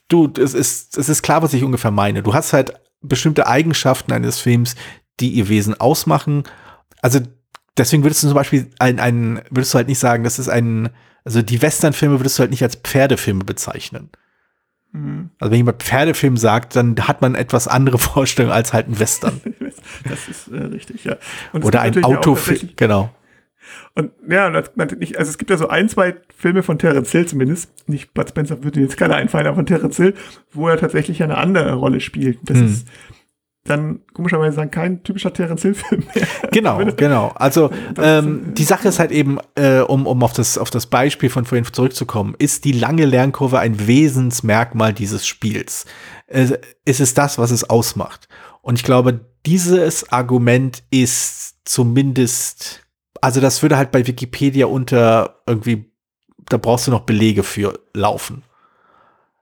[0.08, 2.22] du, du, es ist, es ist klar, was ich ungefähr meine.
[2.22, 4.74] Du hast halt bestimmte Eigenschaften eines Films,
[5.20, 6.44] die ihr Wesen ausmachen.
[7.00, 7.20] Also
[7.76, 10.90] deswegen würdest du zum Beispiel ein, ein, würdest du halt nicht sagen, das ist ein,
[11.24, 14.10] also die Western-Filme würdest du halt nicht als Pferdefilme bezeichnen.
[14.92, 15.30] Mhm.
[15.38, 19.40] Also wenn jemand Pferdefilm sagt, dann hat man etwas andere Vorstellungen als halt ein Western.
[20.08, 21.16] das ist äh, richtig, ja.
[21.52, 23.10] Oder ein Autofilm, genau.
[23.94, 27.88] Und ja, natürlich, also es gibt ja so ein, zwei Filme von Terence Hill zumindest,
[27.88, 30.14] nicht Bud Spencer würde jetzt keiner einfallen, aber von Terence Hill,
[30.52, 32.38] wo er tatsächlich eine andere Rolle spielt.
[32.44, 32.66] Das hm.
[32.66, 32.88] ist
[33.68, 36.26] dann komischerweise dann kein typischer Terence Hill-Film mehr.
[36.50, 37.32] Genau, genau.
[37.34, 37.70] Also
[38.02, 41.44] ähm, die Sache ist halt eben, äh, um, um auf, das, auf das Beispiel von
[41.44, 45.86] vorhin zurückzukommen, ist die lange Lernkurve ein Wesensmerkmal dieses Spiels.
[46.26, 48.28] Äh, ist es das, was es ausmacht?
[48.62, 52.82] Und ich glaube, dieses Argument ist zumindest
[53.20, 55.90] also das würde halt bei Wikipedia unter irgendwie,
[56.48, 58.42] da brauchst du noch Belege für laufen.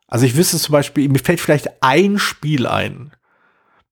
[0.08, 3.12] Also ich wüsste zum Beispiel, mir fällt vielleicht ein Spiel ein,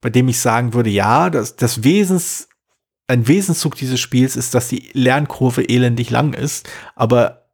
[0.04, 2.50] bei dem ich sagen würde, ja, das, das Wesens,
[3.06, 7.46] ein Wesenszug dieses Spiels ist, dass die Lernkurve elendig lang ist, aber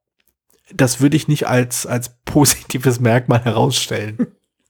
[0.74, 4.26] das würde ich nicht als, als positives Merkmal herausstellen.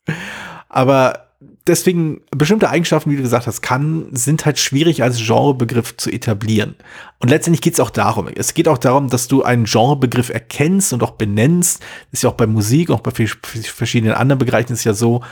[0.68, 1.28] aber
[1.66, 6.74] deswegen bestimmte Eigenschaften, wie du gesagt hast, kann, sind halt schwierig als Genrebegriff zu etablieren.
[7.18, 8.28] Und letztendlich geht es auch darum.
[8.28, 11.80] Es geht auch darum, dass du einen Genrebegriff erkennst und auch benennst.
[11.80, 15.22] Das ist ja auch bei Musik, auch bei verschiedenen anderen Bereichen ist ja so,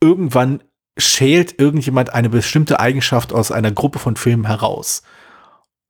[0.00, 0.60] irgendwann
[0.98, 5.02] schält irgendjemand eine bestimmte Eigenschaft aus einer Gruppe von Filmen heraus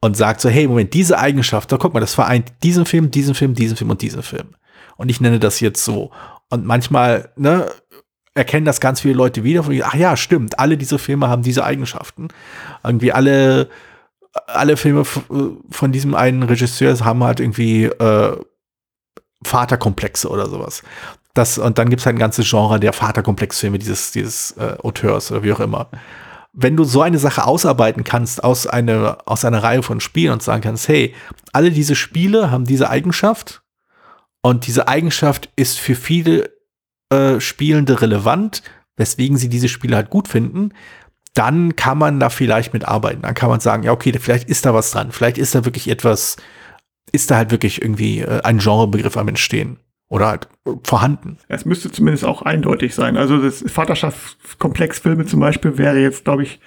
[0.00, 3.34] und sagt so, hey, Moment, diese Eigenschaft, da guck mal, das vereint diesen Film, diesen
[3.34, 4.54] Film, diesen Film und diesen Film.
[4.96, 6.10] Und ich nenne das jetzt so.
[6.50, 7.68] Und manchmal, ne,
[8.34, 9.64] erkennen das ganz viele Leute wieder.
[9.84, 12.28] Ach ja, stimmt, alle diese Filme haben diese Eigenschaften.
[12.84, 13.68] Irgendwie alle,
[14.46, 18.36] alle Filme von diesem einen Regisseur haben halt irgendwie äh,
[19.44, 20.82] Vaterkomplexe oder sowas.
[21.38, 25.30] Das, und dann gibt es halt ein ganzes Genre der Vaterkomplexfilme dieses, dieses äh, Auteurs
[25.30, 25.88] oder wie auch immer.
[26.52, 30.42] Wenn du so eine Sache ausarbeiten kannst aus, eine, aus einer Reihe von Spielen und
[30.42, 31.14] sagen kannst, hey,
[31.52, 33.62] alle diese Spiele haben diese Eigenschaft
[34.42, 36.50] und diese Eigenschaft ist für viele
[37.10, 38.64] äh, Spielende relevant,
[38.96, 40.70] weswegen sie diese Spiele halt gut finden,
[41.34, 43.22] dann kann man da vielleicht mit arbeiten.
[43.22, 45.12] Dann kann man sagen, ja, okay, vielleicht ist da was dran.
[45.12, 46.36] Vielleicht ist da wirklich etwas,
[47.12, 50.48] ist da halt wirklich irgendwie äh, ein Genrebegriff am Entstehen oder halt
[50.84, 51.38] vorhanden.
[51.48, 53.16] Es müsste zumindest auch eindeutig sein.
[53.16, 56.60] Also das Vaterschaftskomplexfilme zum Beispiel wäre jetzt, glaube ich,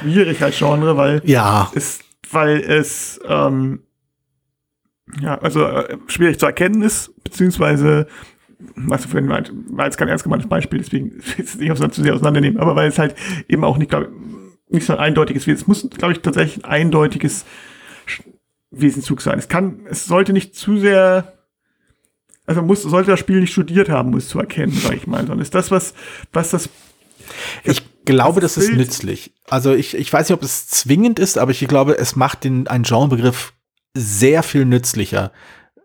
[0.00, 1.70] schwierig als Genre, weil ja.
[1.74, 3.80] es, weil es ähm,
[5.20, 8.06] ja, also äh, schwierig zu erkennen ist, beziehungsweise
[8.76, 11.94] was du vorhin meint, war jetzt kein ernst gemeintes Beispiel, deswegen will ich es nicht
[11.94, 13.14] zu sehr auseinandernehmen, aber weil es halt
[13.48, 14.10] eben auch nicht, glaube
[14.68, 15.62] nicht so ein eindeutiges Wesen.
[15.62, 17.44] Es muss, glaube ich, tatsächlich ein eindeutiges
[18.70, 19.38] Wesenzug sein.
[19.38, 21.32] Es kann, es sollte nicht zu sehr,
[22.50, 25.38] also muss, sollte das Spiel nicht studiert haben, muss zu erkennen, sage ich mal, sondern
[25.38, 25.94] ist das, was,
[26.32, 26.68] was das
[27.62, 29.32] ich glaube, das ist nützlich.
[29.48, 32.66] Also ich, ich weiß nicht, ob es zwingend ist, aber ich glaube, es macht den,
[32.66, 33.52] einen Genrebegriff
[33.94, 35.30] sehr viel nützlicher,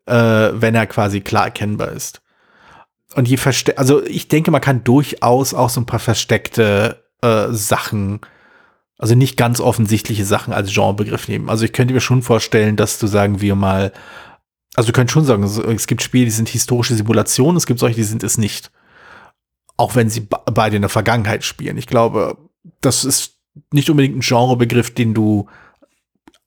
[0.08, 2.23] äh, wenn er quasi klar erkennbar ist.
[3.13, 7.49] Und je verste also ich denke, man kann durchaus auch so ein paar versteckte äh,
[7.51, 8.21] Sachen,
[8.97, 11.47] also nicht ganz offensichtliche Sachen als Genrebegriff nehmen.
[11.47, 13.93] Also ich könnte mir schon vorstellen, dass du sagen wir mal,
[14.75, 17.95] also du könntest schon sagen, es gibt Spiele, die sind historische Simulationen, es gibt solche,
[17.95, 18.71] die sind es nicht.
[19.77, 21.77] Auch wenn sie beide in der Vergangenheit spielen.
[21.77, 22.38] Ich glaube,
[22.81, 23.35] das ist
[23.71, 25.47] nicht unbedingt ein Genrebegriff, den du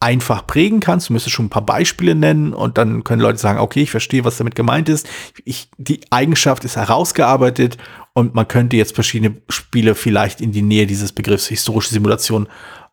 [0.01, 1.09] einfach prägen kannst.
[1.09, 4.25] Du müsstest schon ein paar Beispiele nennen und dann können Leute sagen, okay, ich verstehe,
[4.25, 5.09] was damit gemeint ist.
[5.45, 7.79] Ich, die Eigenschaft ist herausgearbeitet
[8.13, 12.49] und man könnte jetzt verschiedene Spiele vielleicht in die Nähe dieses Begriffs historische Simulation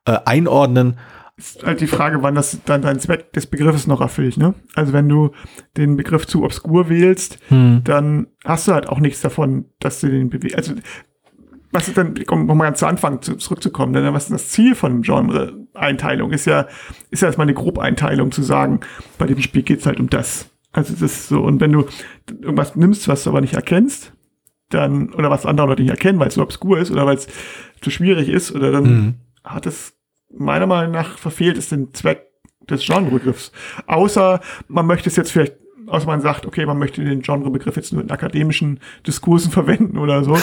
[0.05, 0.97] äh, einordnen.
[1.37, 4.53] Ist halt die Frage, wann das dann dein Zweck des Begriffes noch erfüllt, ne?
[4.73, 5.31] Also wenn du
[5.75, 7.81] den Begriff zu obskur wählst, hm.
[7.83, 10.55] dann hast du halt auch nichts davon, dass du den bewegst.
[10.55, 10.75] Also
[11.75, 14.75] was ist denn, um nochmal ganz zu Anfang zu, zurückzukommen, denn was ist das Ziel
[14.75, 16.31] von Genre-Einteilung?
[16.31, 16.67] Ist ja,
[17.11, 18.79] ist ja erstmal eine Grobeinteilung zu sagen,
[19.17, 20.49] bei dem Spiel geht es halt um das.
[20.71, 21.85] Also das ist so, und wenn du
[22.29, 24.13] irgendwas nimmst, was du aber nicht erkennst,
[24.69, 27.27] dann, oder was andere Leute nicht erkennen, weil es so obskur ist oder weil es
[27.81, 29.13] zu schwierig ist, oder dann mhm.
[29.43, 29.94] hat es
[30.37, 32.27] meiner Meinung nach verfehlt es den Zweck
[32.69, 33.51] des Genrebegriffs.
[33.87, 35.55] Außer man möchte es jetzt vielleicht,
[35.87, 40.23] außer man sagt, okay, man möchte den Genrebegriff jetzt nur in akademischen Diskursen verwenden oder
[40.23, 40.37] so.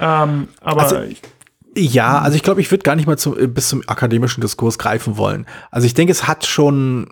[0.00, 1.02] Ähm, aber also,
[1.76, 5.16] ja, also ich glaube, ich würde gar nicht mal zu, bis zum akademischen Diskurs greifen
[5.16, 5.46] wollen.
[5.70, 7.08] Also ich denke, es hat schon,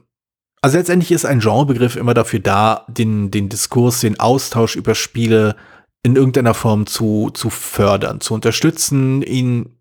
[0.62, 5.56] also letztendlich ist ein Genrebegriff immer dafür da, den, den Diskurs, den Austausch über Spiele
[6.02, 9.77] in irgendeiner Form zu, zu fördern, zu unterstützen, ihn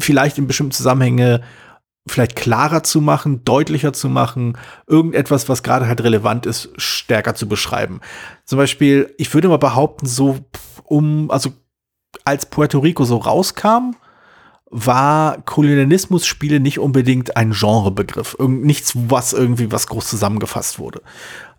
[0.00, 1.42] vielleicht in bestimmten Zusammenhänge
[2.06, 7.48] vielleicht klarer zu machen, deutlicher zu machen, irgendetwas, was gerade halt relevant ist, stärker zu
[7.48, 8.00] beschreiben.
[8.44, 10.38] Zum Beispiel, ich würde mal behaupten, so
[10.84, 11.52] um, also
[12.24, 13.94] als Puerto Rico so rauskam,
[14.70, 18.34] war Kolonialismus-Spiele nicht unbedingt ein Genrebegriff.
[18.38, 21.02] Irgend, nichts, was irgendwie was groß zusammengefasst wurde.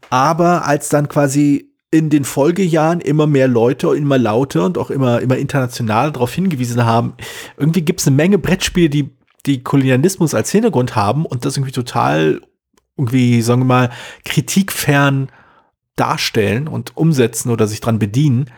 [0.09, 5.21] Aber als dann quasi in den Folgejahren immer mehr Leute, immer lauter und auch immer,
[5.21, 7.13] immer international darauf hingewiesen haben,
[7.55, 9.11] irgendwie gibt es eine Menge Brettspiele, die,
[9.45, 12.41] die Kolonialismus als Hintergrund haben und das irgendwie total
[12.97, 13.89] irgendwie, sagen wir mal,
[14.25, 15.29] kritikfern
[15.95, 18.49] darstellen und umsetzen oder sich dran bedienen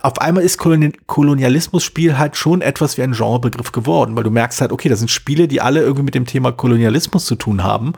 [0.00, 4.72] auf einmal ist Kolonialismus-Spiel halt schon etwas wie ein Genrebegriff geworden, weil du merkst halt,
[4.72, 7.92] okay, das sind Spiele, die alle irgendwie mit dem Thema Kolonialismus zu tun haben.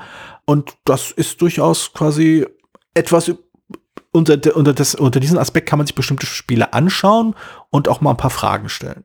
[0.45, 2.47] Und das ist durchaus quasi
[2.95, 3.33] etwas,
[4.15, 7.35] unter, unter, das, unter diesem Aspekt kann man sich bestimmte Spiele anschauen
[7.71, 9.03] und auch mal ein paar Fragen stellen.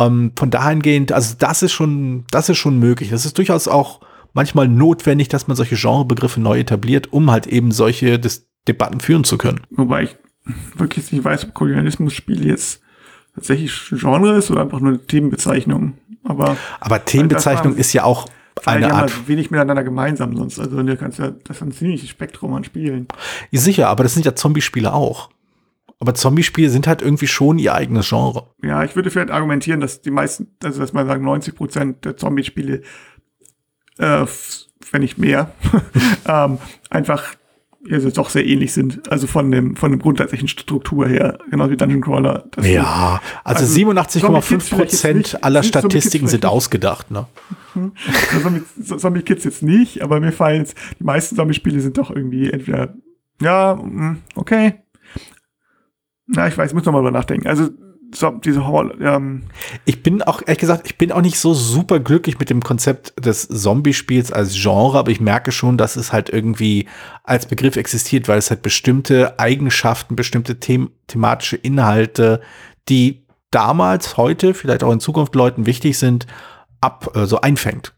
[0.00, 3.10] Ähm, von dahingehend, also das ist schon, das ist schon möglich.
[3.10, 4.00] Das ist durchaus auch
[4.32, 9.24] manchmal notwendig, dass man solche Genrebegriffe neu etabliert, um halt eben solche Dis Debatten führen
[9.24, 9.62] zu können.
[9.70, 10.16] Wobei ich
[10.76, 12.82] wirklich nicht weiß, ob Kolonialismus-Spiel jetzt
[13.34, 15.94] tatsächlich Genre ist oder einfach nur eine Themenbezeichnung.
[16.22, 18.28] Aber, aber Themenbezeichnung ist ja auch
[18.66, 19.12] eine die Art.
[19.12, 20.58] Haben wenig miteinander gemeinsam sonst.
[20.58, 23.08] Also du kannst ja, das ist ein ziemliches Spektrum an Spielen.
[23.52, 25.30] Sicher, aber das sind ja Zombie-Spiele auch.
[25.98, 28.46] Aber Zombie-Spiele sind halt irgendwie schon ihr eigenes Genre.
[28.62, 32.16] Ja, ich würde vielleicht argumentieren, dass die meisten, also dass man sagen, 90 Prozent der
[32.16, 32.82] Zombie-Spiele,
[33.98, 34.26] äh,
[34.92, 35.52] wenn nicht mehr,
[36.26, 37.34] ähm, einfach
[37.88, 39.10] also doch sehr ähnlich sind.
[39.10, 42.44] Also von dem, von dem grundsätzlichen Struktur her, genau wie Dungeon Crawler.
[42.60, 47.26] ja, also, also 87,5 Prozent aller Statistiken sind ausgedacht, ne?
[47.74, 47.92] Mhm.
[48.42, 48.62] Zombie,
[48.98, 52.94] Zombie Kids jetzt nicht, aber mir fallen jetzt, die meisten Zombie-Spiele sind doch irgendwie entweder,
[53.40, 54.82] ja, mm, okay.
[56.26, 57.48] Na, ich weiß, muss noch mal drüber nachdenken.
[57.48, 57.70] Also
[58.14, 58.96] so, diese Hall.
[59.00, 59.42] Ähm
[59.84, 63.14] ich bin auch, ehrlich gesagt, ich bin auch nicht so super glücklich mit dem Konzept
[63.24, 66.88] des Zombie-Spiels als Genre, aber ich merke schon, dass es halt irgendwie
[67.24, 72.40] als Begriff existiert, weil es halt bestimmte Eigenschaften, bestimmte them thematische Inhalte,
[72.88, 76.26] die damals, heute, vielleicht auch in Zukunft Leuten wichtig sind,
[76.80, 77.94] ab, äh, so einfängt.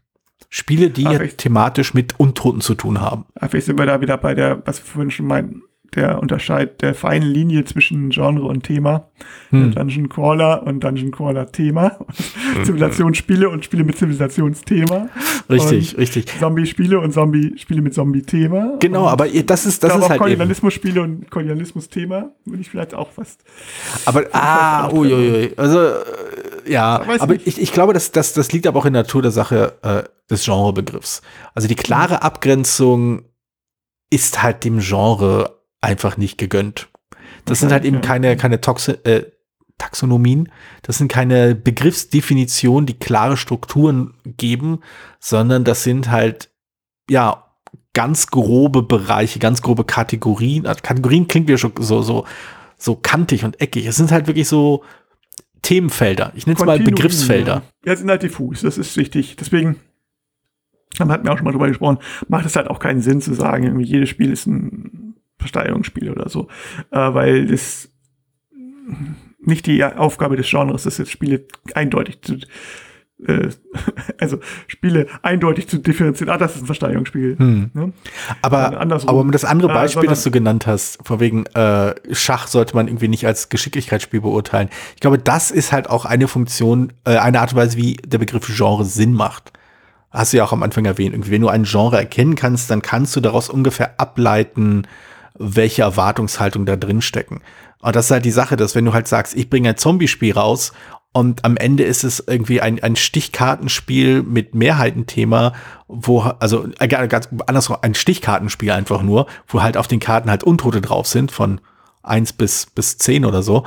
[0.49, 3.25] Spiele, die Ach, thematisch mit Untoten zu tun haben.
[3.47, 5.63] Vielleicht sind wir da wieder bei der, was wir vorhin schon meinten,
[5.95, 9.09] der Unterscheid der feinen Linie zwischen Genre und Thema.
[9.49, 9.73] Hm.
[9.73, 11.97] Dungeon Crawler und Dungeon Crawler Thema.
[12.63, 15.09] Zivilisationsspiele und Spiele mit Zivilisationsthema.
[15.49, 16.25] Richtig, richtig.
[16.39, 18.77] Zombie-Spiele und Zombie-Spiele mit Zombie-Thema.
[18.79, 20.19] Genau, und aber das ist, das ist halt.
[20.19, 23.43] Kolonialismus-Spiele und Kolonialismus-Thema würde ich vielleicht auch fast.
[24.05, 25.53] Aber, ah, uiuiui.
[25.57, 29.03] Also, äh, ja, aber ich, ich glaube, dass, dass, das liegt aber auch in der
[29.03, 31.21] Natur der Sache äh, des Genrebegriffs.
[31.53, 33.25] Also die klare Abgrenzung
[34.09, 36.89] ist halt dem Genre einfach nicht gegönnt.
[37.45, 39.23] Das okay, sind halt eben keine, keine Toxi äh,
[39.77, 40.49] Taxonomien,
[40.83, 44.79] das sind keine Begriffsdefinitionen, die klare Strukturen geben,
[45.19, 46.49] sondern das sind halt,
[47.09, 47.43] ja,
[47.93, 50.65] ganz grobe Bereiche, ganz grobe Kategorien.
[50.65, 52.25] Also Kategorien klingt ja schon so, so,
[52.77, 53.85] so kantig und eckig.
[53.85, 54.83] Es sind halt wirklich so
[55.61, 56.31] Themenfelder.
[56.35, 57.63] Ich nenne es mal Begriffsfelder.
[57.85, 59.35] Ja, sind halt diffus, das ist wichtig.
[59.37, 59.77] Deswegen,
[60.99, 63.33] man hat mir auch schon mal drüber gesprochen, macht es halt auch keinen Sinn zu
[63.33, 65.02] sagen, irgendwie jedes Spiel ist ein
[65.43, 66.47] Versteigerungsspiel oder so,
[66.91, 67.89] äh, weil das
[69.45, 72.37] nicht die Aufgabe des Genres ist, jetzt Spiele eindeutig zu,
[73.27, 73.49] äh,
[74.19, 76.33] also Spiele eindeutig zu differenzieren.
[76.33, 77.37] Ah, das ist ein Versteigerungsspiel.
[77.37, 77.71] Hm.
[77.73, 77.93] Ne?
[78.41, 82.47] Aber, aber das andere äh, Beispiel, äh, das du genannt hast, von wegen äh, Schach
[82.47, 84.69] sollte man irgendwie nicht als Geschicklichkeitsspiel beurteilen.
[84.95, 88.17] Ich glaube, das ist halt auch eine Funktion, äh, eine Art und Weise, wie der
[88.17, 89.51] Begriff Genre Sinn macht.
[90.11, 91.15] Hast du ja auch am Anfang erwähnt.
[91.15, 94.83] Irgendwie, wenn du ein Genre erkennen kannst, dann kannst du daraus ungefähr ableiten,
[95.37, 97.41] welche Erwartungshaltung da drin stecken.
[97.81, 100.33] Und das ist halt die Sache, dass wenn du halt sagst, ich bringe ein Zombie-Spiel
[100.33, 100.73] raus
[101.11, 105.53] und am Ende ist es irgendwie ein, ein Stichkartenspiel mit Mehrheitenthema,
[105.87, 110.43] wo, also äh, ganz andersrum, ein Stichkartenspiel einfach nur, wo halt auf den Karten halt
[110.43, 111.61] Untote drauf sind, von
[112.01, 113.65] eins bis, bis zehn oder so,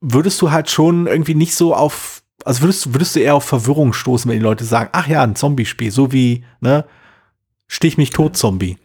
[0.00, 3.92] würdest du halt schon irgendwie nicht so auf, also würdest, würdest du eher auf Verwirrung
[3.92, 6.84] stoßen, wenn die Leute sagen, ach ja, ein Zombie-Spiel, so wie, ne,
[7.68, 8.78] Stich mich tot, Zombie.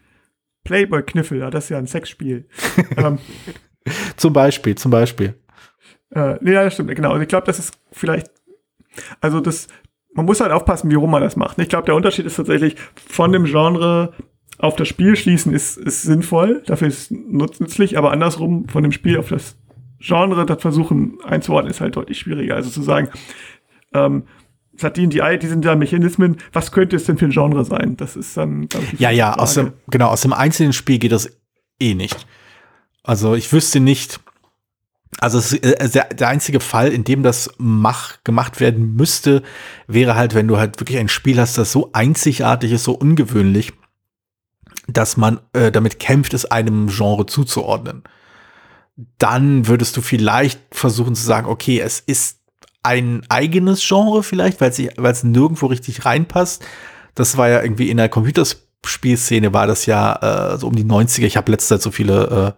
[0.64, 2.48] Playboy-Kniffel, ja, das ist ja ein Sexspiel.
[2.98, 3.20] ähm,
[4.16, 5.36] zum Beispiel, zum Beispiel.
[6.12, 7.12] Äh, nee, ja, das stimmt, genau.
[7.12, 8.32] Also ich glaube, das ist vielleicht,
[9.20, 9.68] also das,
[10.14, 11.60] man muss halt aufpassen, wie rum man das macht.
[11.60, 14.14] Ich glaube, der Unterschied ist tatsächlich von dem Genre
[14.60, 18.92] auf das Spiel schließen ist, ist sinnvoll, dafür ist es nützlich, aber andersrum von dem
[18.92, 19.58] Spiel auf das
[20.00, 22.56] Genre das versuchen einzuordnen ist halt deutlich schwieriger.
[22.56, 23.10] Also zu sagen,
[23.94, 24.24] ähm,
[24.74, 27.96] die, die, die sind da Mechanismen, was könnte es denn für ein Genre sein?
[27.98, 31.30] Das ist dann, ich, Ja, ja, aus dem, genau, aus dem einzelnen Spiel geht das
[31.80, 32.26] eh nicht.
[33.04, 34.20] Also ich wüsste nicht,
[35.20, 39.44] also es, äh, der, der einzige Fall, in dem das mach, gemacht werden müsste,
[39.88, 43.74] wäre halt, wenn du halt wirklich ein Spiel hast, das so einzigartig ist, so ungewöhnlich,
[44.88, 48.04] dass man äh, damit kämpft, es einem Genre zuzuordnen.
[49.18, 52.43] Dann würdest du vielleicht versuchen zu sagen, okay, es ist
[52.84, 56.64] ein eigenes Genre vielleicht, weil es nirgendwo richtig reinpasst.
[57.16, 61.26] Das war ja irgendwie in der Computerspielszene war das ja äh, so um die 90er.
[61.26, 62.56] Ich habe letzte Zeit so viele,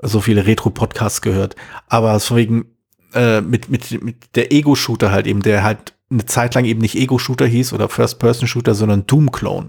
[0.00, 1.56] äh, so viele Retro-Podcasts gehört.
[1.88, 2.66] Aber so wegen
[3.12, 6.96] äh, mit, mit, mit der Ego-Shooter halt eben, der halt eine Zeit lang eben nicht
[6.96, 9.68] Ego-Shooter hieß oder First-Person-Shooter, sondern Doom-Clone.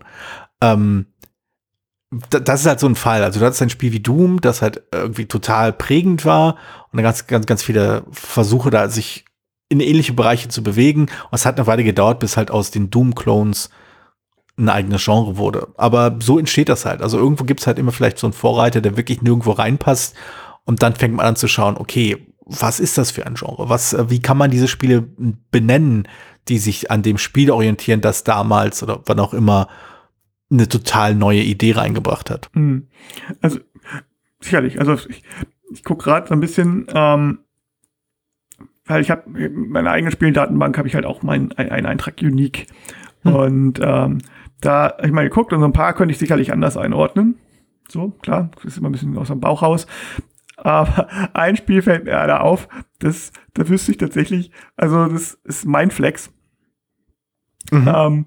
[0.61, 1.07] Ähm,
[2.29, 3.23] das ist halt so ein Fall.
[3.23, 6.55] Also du hattest ein Spiel wie Doom, das halt irgendwie total prägend war
[6.91, 9.25] und dann ganz, ganz, ganz viele Versuche da sich
[9.69, 11.01] in ähnliche Bereiche zu bewegen.
[11.01, 13.69] Und es hat eine Weile gedauert, bis halt aus den Doom-Clones
[14.57, 15.67] ein eigenes Genre wurde.
[15.75, 17.01] Aber so entsteht das halt.
[17.01, 20.15] Also irgendwo gibt es halt immer vielleicht so einen Vorreiter, der wirklich nirgendwo reinpasst.
[20.63, 23.69] Und dann fängt man an zu schauen, okay, was ist das für ein Genre?
[23.69, 25.07] Was, äh, wie kann man diese Spiele
[25.51, 26.07] benennen,
[26.47, 29.67] die sich an dem Spiel orientieren, das damals oder wann auch immer
[30.51, 32.49] eine total neue Idee reingebracht hat?
[32.53, 32.87] Hm.
[33.41, 33.59] Also
[34.39, 34.79] sicherlich.
[34.79, 35.23] Also ich,
[35.71, 37.39] ich gucke gerade so ein bisschen, ähm,
[38.85, 42.67] weil ich habe meine eigene Spieldatenbank habe ich halt auch meinen einen Eintrag unique
[43.23, 43.35] hm.
[43.35, 44.19] und ähm,
[44.61, 47.37] da habe ich mal geguckt und so ein paar könnte ich sicherlich anders einordnen.
[47.87, 49.85] So, klar, das ist immer ein bisschen aus dem Bauch raus.
[50.57, 52.67] Aber ein Spiel fällt mir da auf,
[52.99, 56.31] das, da wüsste ich tatsächlich, also das ist Mindflex.
[57.71, 57.93] Mhm.
[57.93, 58.25] Ähm,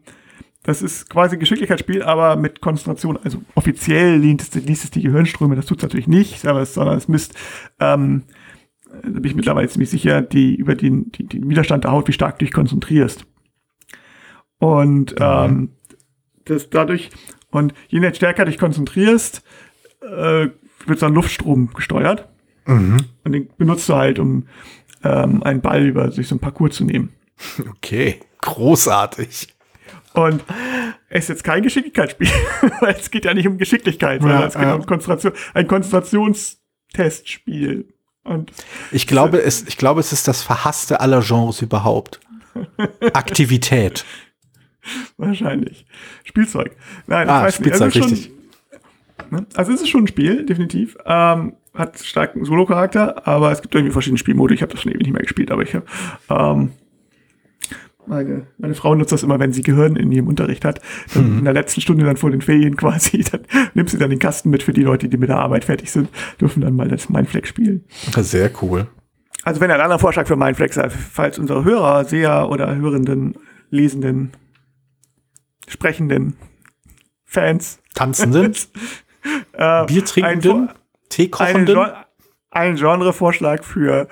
[0.63, 3.19] das ist quasi ein Geschicklichkeitsspiel, aber mit Konzentration.
[3.25, 6.75] Also offiziell liest es, liest es die Gehirnströme, das tut es natürlich nicht, aber es,
[6.75, 7.35] sondern es misst,
[7.81, 8.25] ähm,
[9.03, 12.13] da bin ich mittlerweile ziemlich sicher, die über den, die, den Widerstand der Haut, wie
[12.13, 13.27] stark du dich konzentrierst.
[14.59, 15.17] Und mhm.
[15.21, 15.71] ähm,
[16.45, 17.11] das dadurch,
[17.51, 19.43] und je stärker dich konzentrierst,
[20.03, 20.49] äh,
[20.87, 22.29] wird so ein Luftstrom gesteuert.
[22.67, 22.99] Mhm.
[23.25, 24.47] Und den benutzt du halt, um
[25.05, 27.13] ähm, einen Ball über sich so ein Parcours zu nehmen.
[27.71, 29.55] Okay, großartig.
[30.15, 30.43] Und
[31.09, 32.29] es ist jetzt kein Geschicklichkeitsspiel,
[32.81, 34.75] weil es geht ja nicht um Geschicklichkeit, sondern ja, es geht ja.
[34.75, 37.87] um Konzentration, ein Konzentrationstestspiel.
[38.29, 38.53] Und
[38.93, 42.21] ich glaube, es, ich glaube, es ist das verhasste aller Genres überhaupt.
[43.13, 44.05] Aktivität.
[45.17, 45.87] Wahrscheinlich.
[46.25, 46.77] Spielzeug.
[47.07, 48.33] Nein, ah, Spielzeug, also richtig.
[49.31, 49.47] Ne?
[49.55, 50.97] Also es ist schon ein Spiel, definitiv.
[51.05, 54.55] Ähm, hat starken Solo-Charakter, aber es gibt irgendwie verschiedene Spielmodi.
[54.55, 55.87] Ich habe das schon ewig nicht mehr gespielt, aber ich habe
[56.31, 56.73] ähm,
[58.09, 60.81] meine, meine Frau nutzt das immer, wenn sie Gehirn in ihrem Unterricht hat.
[61.15, 61.39] Mhm.
[61.39, 63.43] In der letzten Stunde dann vor den Ferien quasi, dann
[63.75, 66.09] nimmt sie dann den Kasten mit für die Leute, die mit der Arbeit fertig sind,
[66.41, 67.85] dürfen dann mal das Mindflex spielen.
[68.17, 68.87] Sehr cool.
[69.45, 73.35] Also wenn ihr einen anderen Vorschlag für Mindflex habt, falls unsere Hörer, Seher oder Hörenden,
[73.71, 74.33] Lesenden,
[75.69, 76.37] Sprechenden,
[77.25, 78.55] Fans, Tanzenden
[79.53, 80.71] äh, Biertrinkenden,
[81.09, 81.79] Teekochenden.
[82.51, 84.09] Ein, Genrevorschlag für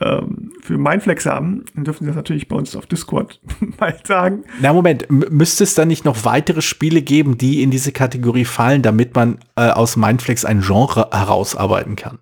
[0.00, 3.40] ähm, für Mindflex haben, dann dürfen Sie das natürlich bei uns auf Discord
[3.80, 4.44] mal sagen.
[4.60, 8.44] Na Moment, M müsste es dann nicht noch weitere Spiele geben, die in diese Kategorie
[8.44, 12.18] fallen, damit man äh, aus Mindflex ein Genre herausarbeiten kann?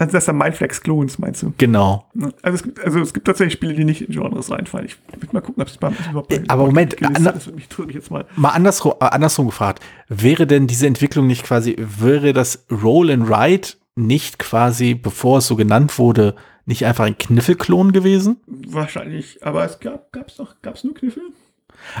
[0.00, 1.52] Sind das dann Mindflex-Clones, meinst du?
[1.58, 2.08] Genau.
[2.40, 4.86] Also es, gibt, also es gibt tatsächlich Spiele, die nicht in Genres reinfallen.
[4.86, 8.10] Ich will mal gucken, ob es bei überhaupt äh, Aber Moment, das mich, mich jetzt
[8.10, 8.24] mal.
[8.34, 9.84] mal andersrum, äh, andersrum gefragt.
[10.08, 15.46] Wäre denn diese Entwicklung nicht quasi, wäre das Roll and Write nicht quasi, bevor es
[15.46, 16.34] so genannt wurde,
[16.70, 18.38] nicht einfach ein Kniffelklon gewesen?
[18.46, 21.22] Wahrscheinlich, aber es gab gab's doch gab's nur Kniffel?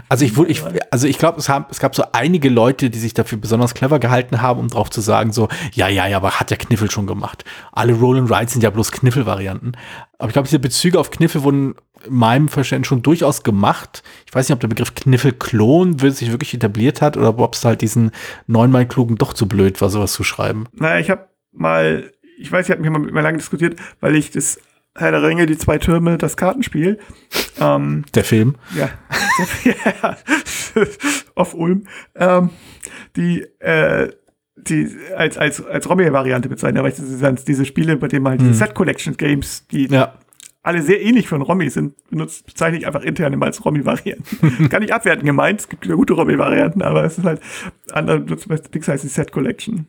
[0.08, 3.38] Also ich, ich also ich glaube, es, es gab so einige Leute, die sich dafür
[3.38, 6.56] besonders clever gehalten haben, um drauf zu sagen, so, ja, ja, ja, aber hat ja
[6.56, 7.44] Kniffel schon gemacht.
[7.72, 9.72] Alle Roll and Ride sind ja bloß Kniffel-Varianten.
[10.18, 14.02] Aber ich glaube, diese Bezüge auf Kniffel wurden in meinem Verständnis schon durchaus gemacht.
[14.26, 17.82] Ich weiß nicht, ob der Begriff Kniffel-Klon sich wirklich etabliert hat oder ob es halt
[17.82, 18.10] diesen
[18.46, 20.66] neunmal klugen doch zu blöd war, sowas zu schreiben.
[20.72, 24.16] Naja, ich habe mal, ich weiß, ich habe mich mal mit mir lange diskutiert, weil
[24.16, 24.58] ich das
[24.96, 26.98] Herr der Ringe, die zwei Türme, das Kartenspiel.
[27.60, 28.56] Ähm, der Film.
[28.74, 28.90] Ja.
[29.64, 30.16] ja.
[31.34, 31.86] Auf Ulm.
[32.16, 32.50] Ähm,
[33.16, 34.10] die, äh,
[34.56, 38.48] die als, als, als Romy-Variante bezeichnen, aber diese, diese Spiele, bei denen man halt mhm.
[38.48, 40.14] diese Set-Collection-Games, die ja.
[40.62, 44.68] alle sehr ähnlich von Romy sind, benutzt, bezeichne ich einfach intern immer als Romy-Varianten.
[44.68, 47.40] Kann nicht abwerten gemeint, es gibt gute Romy-Varianten, aber es ist halt
[47.92, 49.86] andere, Dings heißt die Set-Collection.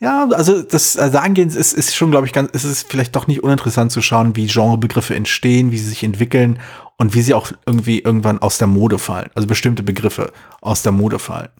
[0.00, 3.26] Ja, also das also angehend ist, ist schon, glaube ich, ganz, ist es vielleicht doch
[3.26, 6.58] nicht uninteressant zu schauen, wie Genrebegriffe entstehen, wie sie sich entwickeln
[6.96, 9.30] und wie sie auch irgendwie irgendwann aus der Mode fallen.
[9.34, 11.50] Also bestimmte Begriffe aus der Mode fallen.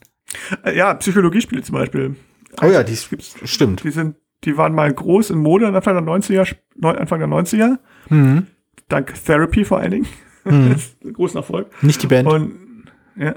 [0.65, 2.17] Äh, ja, Psychologiespiele zum Beispiel.
[2.61, 3.85] Oh ja, die gibt's, stimmt.
[3.85, 7.79] Die sind, die waren mal groß in Mode Anfang der 90er, Anfang der 90er.
[8.09, 8.47] Mhm.
[8.89, 10.07] Dank Therapy vor allen Dingen.
[10.45, 10.77] Mhm.
[11.13, 11.71] großen Erfolg.
[11.83, 12.29] Nicht die Band.
[12.29, 12.87] Und,
[13.17, 13.37] ja.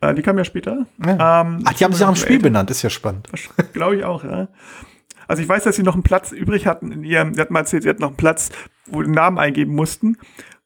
[0.00, 0.86] Äh, die kam ja später.
[1.04, 1.42] Ja.
[1.42, 3.28] Ähm, Ach, die haben sich auch im Spiel benannt, ist ja spannend.
[3.72, 4.48] Glaube ich auch, ja.
[5.26, 7.60] Also ich weiß, dass sie noch einen Platz übrig hatten in ihrem, sie hatten mal
[7.60, 8.50] erzählt, sie hatten noch einen Platz,
[8.86, 10.16] wo sie den Namen eingeben mussten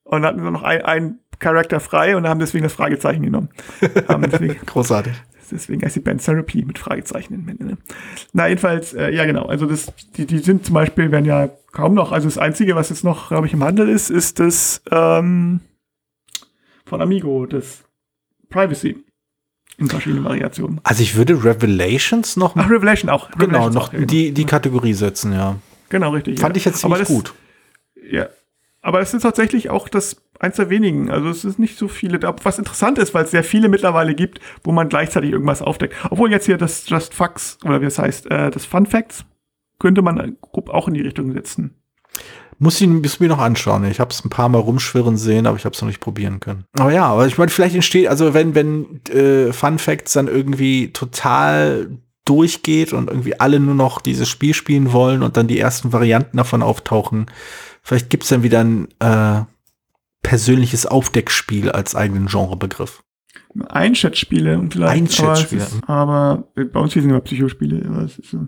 [0.04, 3.48] und dann hatten sie noch einen, einen Charakter frei und haben deswegen das Fragezeichen genommen.
[3.80, 5.14] deswegen, Großartig.
[5.50, 7.64] Deswegen heißt die Band Therapy mit Fragezeichen im Ende.
[7.64, 7.78] Ne?
[8.32, 9.46] Na, jedenfalls, äh, ja genau.
[9.46, 12.88] Also das, die, die sind zum Beispiel, werden ja kaum noch, also das Einzige, was
[12.88, 15.60] jetzt noch, glaube ich, im Handel ist, ist das ähm,
[16.86, 17.84] von Amigo, das
[18.48, 19.04] Privacy.
[19.78, 20.80] In verschiedenen Variationen.
[20.84, 22.56] Also ich würde Revelations noch.
[22.56, 23.30] Ach, Revelation auch.
[23.30, 24.10] Genau, Revelations noch auch, ja, genau.
[24.10, 25.56] die, die Kategorie setzen, ja.
[25.88, 26.40] Genau, richtig.
[26.40, 26.58] Fand ja.
[26.58, 27.34] ich jetzt ziemlich das, gut.
[28.10, 28.28] Ja.
[28.80, 31.10] Aber es ist tatsächlich auch das eins der wenigen.
[31.10, 32.20] Also es ist nicht so viele.
[32.42, 35.94] Was interessant ist, weil es sehr viele mittlerweile gibt, wo man gleichzeitig irgendwas aufdeckt.
[36.10, 39.24] Obwohl jetzt hier das Just Facts, oder wie es heißt, äh, das Fun Facts,
[39.78, 41.81] könnte man grob auch in die Richtung setzen.
[42.62, 43.84] Muss ich muss mir noch anschauen.
[43.86, 46.38] Ich habe es ein paar Mal rumschwirren sehen, aber ich habe es noch nicht probieren
[46.38, 46.64] können.
[46.78, 50.92] Aber ja, aber ich meine, vielleicht entsteht, also wenn, wenn äh, Fun Facts dann irgendwie
[50.92, 51.90] total
[52.24, 56.36] durchgeht und irgendwie alle nur noch dieses Spiel spielen wollen und dann die ersten Varianten
[56.36, 57.26] davon auftauchen,
[57.82, 59.40] vielleicht gibt's dann wieder ein äh,
[60.22, 63.02] persönliches Aufdeckspiel als eigenen Genrebegriff.
[63.70, 64.92] Einschätzspiele und vielleicht.
[64.92, 65.66] Einschätzspiele.
[65.88, 67.84] Aber, aber bei uns hier sind immer Psychospiele.
[67.88, 68.46] aber es ist so.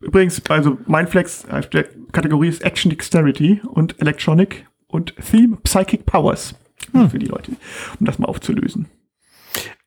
[0.00, 6.54] Übrigens, also Mindflex, äh, der Kategorie ist Action Dexterity und Electronic und Theme Psychic Powers.
[6.92, 7.10] Hm.
[7.10, 7.52] Für die Leute,
[7.98, 8.86] um das mal aufzulösen.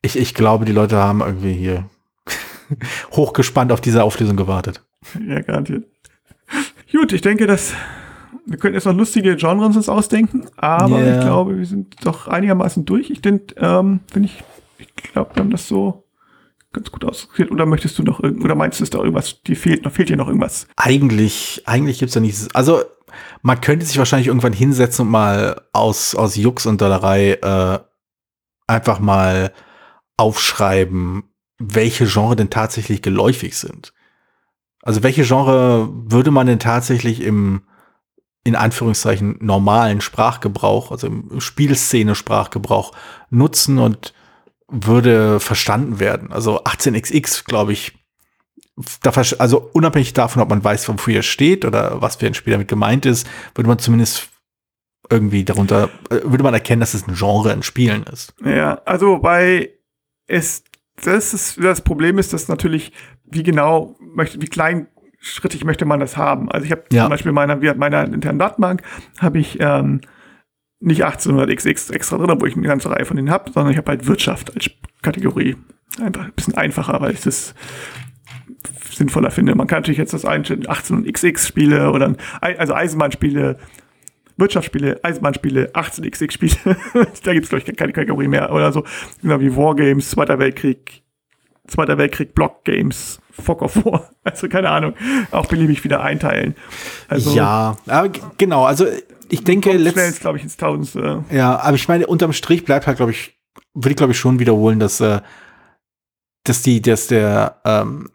[0.01, 1.89] Ich, ich glaube, die Leute haben irgendwie hier
[3.11, 4.84] hochgespannt auf diese Auflösung gewartet.
[5.25, 5.86] Ja, garantiert.
[6.91, 7.73] Gut, ich denke, dass
[8.45, 11.15] wir könnten jetzt noch lustige Genres uns ausdenken, aber Ja.
[11.15, 13.09] ich glaube, wir sind doch einigermaßen durch.
[13.09, 14.41] Ich denke, ähm, wenn ich,
[14.80, 16.05] ich glaube, wir haben das so
[16.78, 17.51] ganz gut ausgeführt.
[17.51, 20.09] Oder möchtest du noch irgend, oder meinst du, ist da irgendwas, dir fehlt noch, fehlt
[20.09, 20.67] dir noch irgendwas?
[20.75, 22.53] Eigentlich, eigentlich gibt's da nichts.
[22.53, 22.84] Also,
[23.41, 27.80] man könnte sich wahrscheinlich irgendwann hinsetzen und mal aus, aus Jux und Dollerei äh,
[28.67, 29.53] einfach mal
[30.17, 31.23] aufschreiben,
[31.57, 33.93] welche Genre denn tatsächlich geläufig sind.
[34.82, 37.63] Also welche Genre würde man denn tatsächlich im
[38.43, 42.93] in Anführungszeichen normalen Sprachgebrauch, also im Spielszene-Sprachgebrauch
[43.30, 44.13] nutzen und
[44.70, 46.32] würde verstanden werden.
[46.32, 47.93] Also 18xx, glaube ich,
[49.01, 52.51] da, also unabhängig davon, ob man weiß, wofür er steht oder was für ein Spiel
[52.53, 54.30] damit gemeint ist, würde man zumindest
[55.09, 58.34] irgendwie darunter, äh, würde man erkennen, dass es ein Genre in Spielen ist.
[58.43, 59.72] Ja, also wobei
[60.28, 60.63] es,
[61.03, 62.91] das ist, das Problem ist, dass natürlich,
[63.24, 66.51] wie genau möchte, wie kleinschrittig möchte man das haben.
[66.51, 67.03] Also ich habe Ja.
[67.03, 68.82] zum Beispiel in meiner, wie meiner internen Datenbank
[69.18, 70.01] habe ich ähm,
[70.80, 73.89] nicht 1800xx extra drin, wo ich eine ganze Reihe von denen habe, sondern ich habe
[73.89, 74.69] halt Wirtschaft als
[75.01, 75.55] Kategorie.
[76.01, 77.55] Einfach ein bisschen einfacher, weil ich das
[78.91, 79.55] sinnvoller finde.
[79.55, 83.57] Man kann natürlich jetzt das einstellen, 18xx-Spiele oder also Eisenbahnspiele,
[84.38, 86.78] Wirtschaftsspiele, Eisenbahnspiele, 18xx-Spiele.
[87.23, 88.84] da gibt es, glaube ich, keine Kategorie mehr oder so.
[89.21, 91.03] Genau wie Wargames, Zweiter Weltkrieg,
[91.67, 94.09] Zweiter Weltkrieg, Block Games, of War.
[94.23, 94.93] Also keine Ahnung,
[95.32, 96.55] auch beliebig wieder einteilen.
[97.07, 97.78] Also ja,
[98.38, 98.86] genau, also
[99.30, 101.23] ich denke, schnell letzt, ist, glaube ich, ins Tausendste.
[101.32, 103.38] Ja, aber ich meine, unterm Strich bleibt halt, glaube ich,
[103.73, 105.21] würde ich, glaube ich, schon wiederholen, dass, äh,
[106.43, 108.09] dass die, dass der, ähm,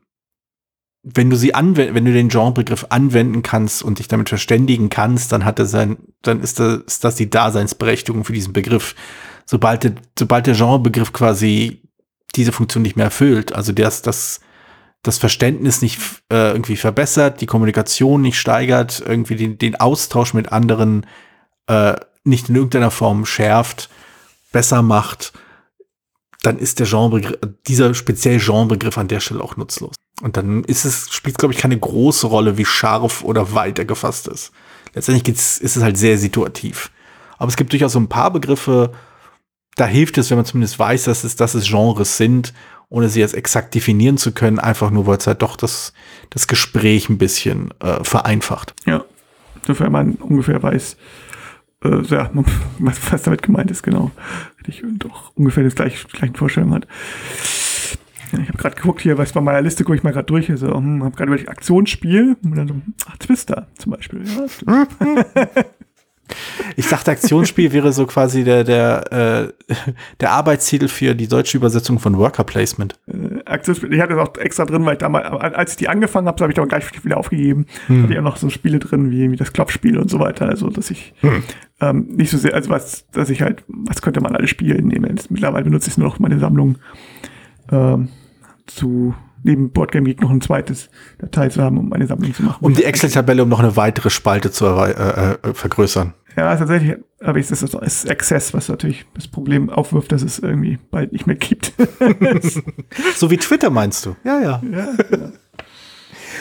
[1.02, 5.32] wenn du sie anwenden, wenn du den Genrebegriff anwenden kannst und dich damit verständigen kannst,
[5.32, 8.94] dann hat er sein, dann ist das, ist das die Daseinsberechtigung für diesen Begriff.
[9.44, 11.82] Sobald der, sobald der Genrebegriff quasi
[12.36, 14.40] diese Funktion nicht mehr erfüllt, also das, das,
[15.02, 16.00] das Verständnis nicht
[16.32, 21.06] äh, irgendwie verbessert, die Kommunikation nicht steigert, irgendwie den, den Austausch mit anderen
[21.66, 21.94] äh,
[22.24, 23.90] nicht in irgendeiner Form schärft,
[24.52, 25.32] besser macht,
[26.42, 29.94] dann ist der Genrebegriff, dieser spezielle Genrebegriff an der Stelle auch nutzlos.
[30.20, 33.84] Und dann ist es, spielt, glaube ich, keine große Rolle, wie scharf oder weit er
[33.84, 34.52] gefasst ist.
[34.94, 36.90] Letztendlich geht's, ist es halt sehr situativ.
[37.38, 38.92] Aber es gibt durchaus so ein paar Begriffe,
[39.76, 42.52] da hilft es, wenn man zumindest weiß, dass es, dass es Genres sind,
[42.92, 45.94] ohne sie jetzt exakt definieren zu können, einfach nur, weil es halt doch das,
[46.28, 48.74] das Gespräch ein bisschen äh, vereinfacht.
[48.84, 49.04] Ja,
[49.66, 50.98] sofern man ungefähr weiß,
[51.84, 52.30] äh, ja,
[52.78, 54.10] was, was damit gemeint ist, genau.
[54.58, 56.86] Richtig, und doch ungefähr das gleiche, gleichen Vorstellung hat.
[58.32, 60.50] Ich habe gerade geguckt hier, was bei meiner Liste gucke ich mal gerade durch.
[60.50, 62.74] Also, hm, habe gerade über die Aktionsspiel und dann so,
[63.06, 64.22] ach, Twister zum Beispiel.
[64.66, 64.86] Ja.
[66.76, 69.74] Ich dachte, Aktionsspiel wäre so quasi der, der, äh,
[70.20, 72.98] der Arbeitstitel für die deutsche Übersetzung von Worker Placement.
[73.06, 73.92] äh, Aktionsspiel.
[73.92, 76.52] Ich hatte das auch extra drin, weil ich damals, als ich die angefangen habe, habe
[76.52, 77.66] ich aber gleich wieder aufgegeben.
[77.88, 78.02] Hm.
[78.04, 80.46] Hatte ich auch noch so Spiele drin, wie, wie das Klopfspiel und so weiter.
[80.48, 81.42] Also, dass ich Hm.
[81.80, 84.88] ähm, nicht so sehr, also was, dass ich halt, was könnte man alles spielen?
[84.88, 86.78] Nee, mittlerweile benutze ich nur noch meine Sammlung
[87.70, 88.08] ähm,
[88.66, 89.14] zu
[89.44, 92.58] neben Boardgame Geek noch ein zweites Datei zu haben, um meine Sammlung zu machen.
[92.64, 96.14] Um die Excel-Tabelle um noch eine weitere Spalte zu äh, äh, vergrößern.
[96.36, 100.38] Ja, tatsächlich habe ich das ist das Access, was natürlich das Problem aufwirft, dass es
[100.38, 101.72] irgendwie bald nicht mehr gibt.
[103.16, 104.16] So wie Twitter meinst du?
[104.24, 104.62] Ja, ja.
[104.70, 105.32] ja,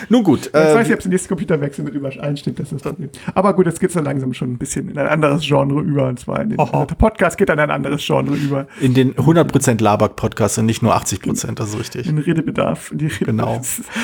[0.09, 0.45] Nun gut.
[0.45, 3.09] Jetzt äh, weiß ich, ob es den nächsten Computerwechsel mit übereinstimmt, das ist das Problem.
[3.33, 6.07] Aber gut, jetzt geht es dann langsam schon ein bisschen in ein anderes Genre über.
[6.07, 8.67] Und zwar in den, also der Podcast geht dann in ein anderes Genre über.
[8.79, 12.07] In den 100% Labak-Podcast und nicht nur 80%, das ist richtig.
[12.07, 12.91] In Redebedarf.
[12.91, 13.61] In die Rede genau.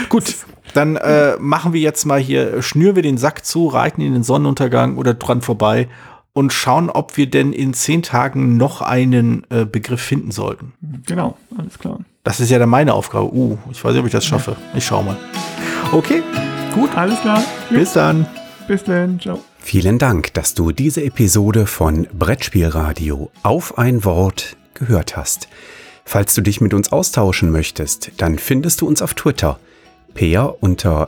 [0.09, 0.35] gut,
[0.73, 4.23] dann äh, machen wir jetzt mal hier, schnüren wir den Sack zu, reiten in den
[4.23, 5.87] Sonnenuntergang oder dran vorbei
[6.37, 10.73] und schauen, ob wir denn in zehn Tagen noch einen äh, Begriff finden sollten.
[11.07, 11.99] Genau, alles klar.
[12.23, 13.33] Das ist ja dann meine Aufgabe.
[13.33, 14.55] Uh, ich weiß nicht, ob ich das schaffe.
[14.75, 15.17] Ich schau mal.
[15.91, 16.21] Okay,
[16.73, 16.95] gut.
[16.95, 17.43] Alles klar.
[17.69, 18.25] Bis dann.
[18.67, 19.19] Bis dann.
[19.19, 19.43] Ciao.
[19.57, 25.47] Vielen Dank, dass du diese Episode von Brettspielradio auf ein Wort gehört hast.
[26.05, 29.59] Falls du dich mit uns austauschen möchtest, dann findest du uns auf Twitter.
[30.13, 31.07] Peer unter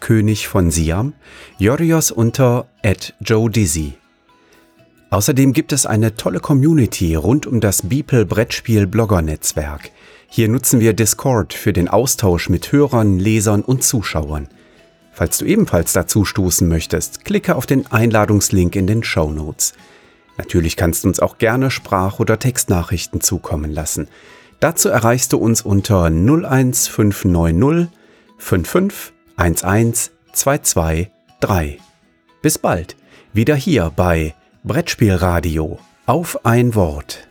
[0.00, 1.12] König von Siam,
[1.58, 2.66] Jorios unter
[3.20, 3.94] Joe Dizzy.
[5.10, 9.90] Außerdem gibt es eine tolle Community rund um das Beeple Brettspiel Blogger Netzwerk.
[10.32, 14.46] Hier nutzen wir Discord für den Austausch mit Hörern, Lesern und Zuschauern.
[15.10, 19.72] Falls du ebenfalls dazu stoßen möchtest, klicke auf den Einladungslink in den Show Notes.
[20.38, 24.06] Natürlich kannst du uns auch gerne Sprach- oder Textnachrichten zukommen lassen.
[24.60, 27.90] Dazu erreichst du uns unter 01590
[28.38, 31.80] 55 11 223.
[32.40, 32.94] Bis bald,
[33.32, 37.29] wieder hier bei Brettspielradio auf ein Wort.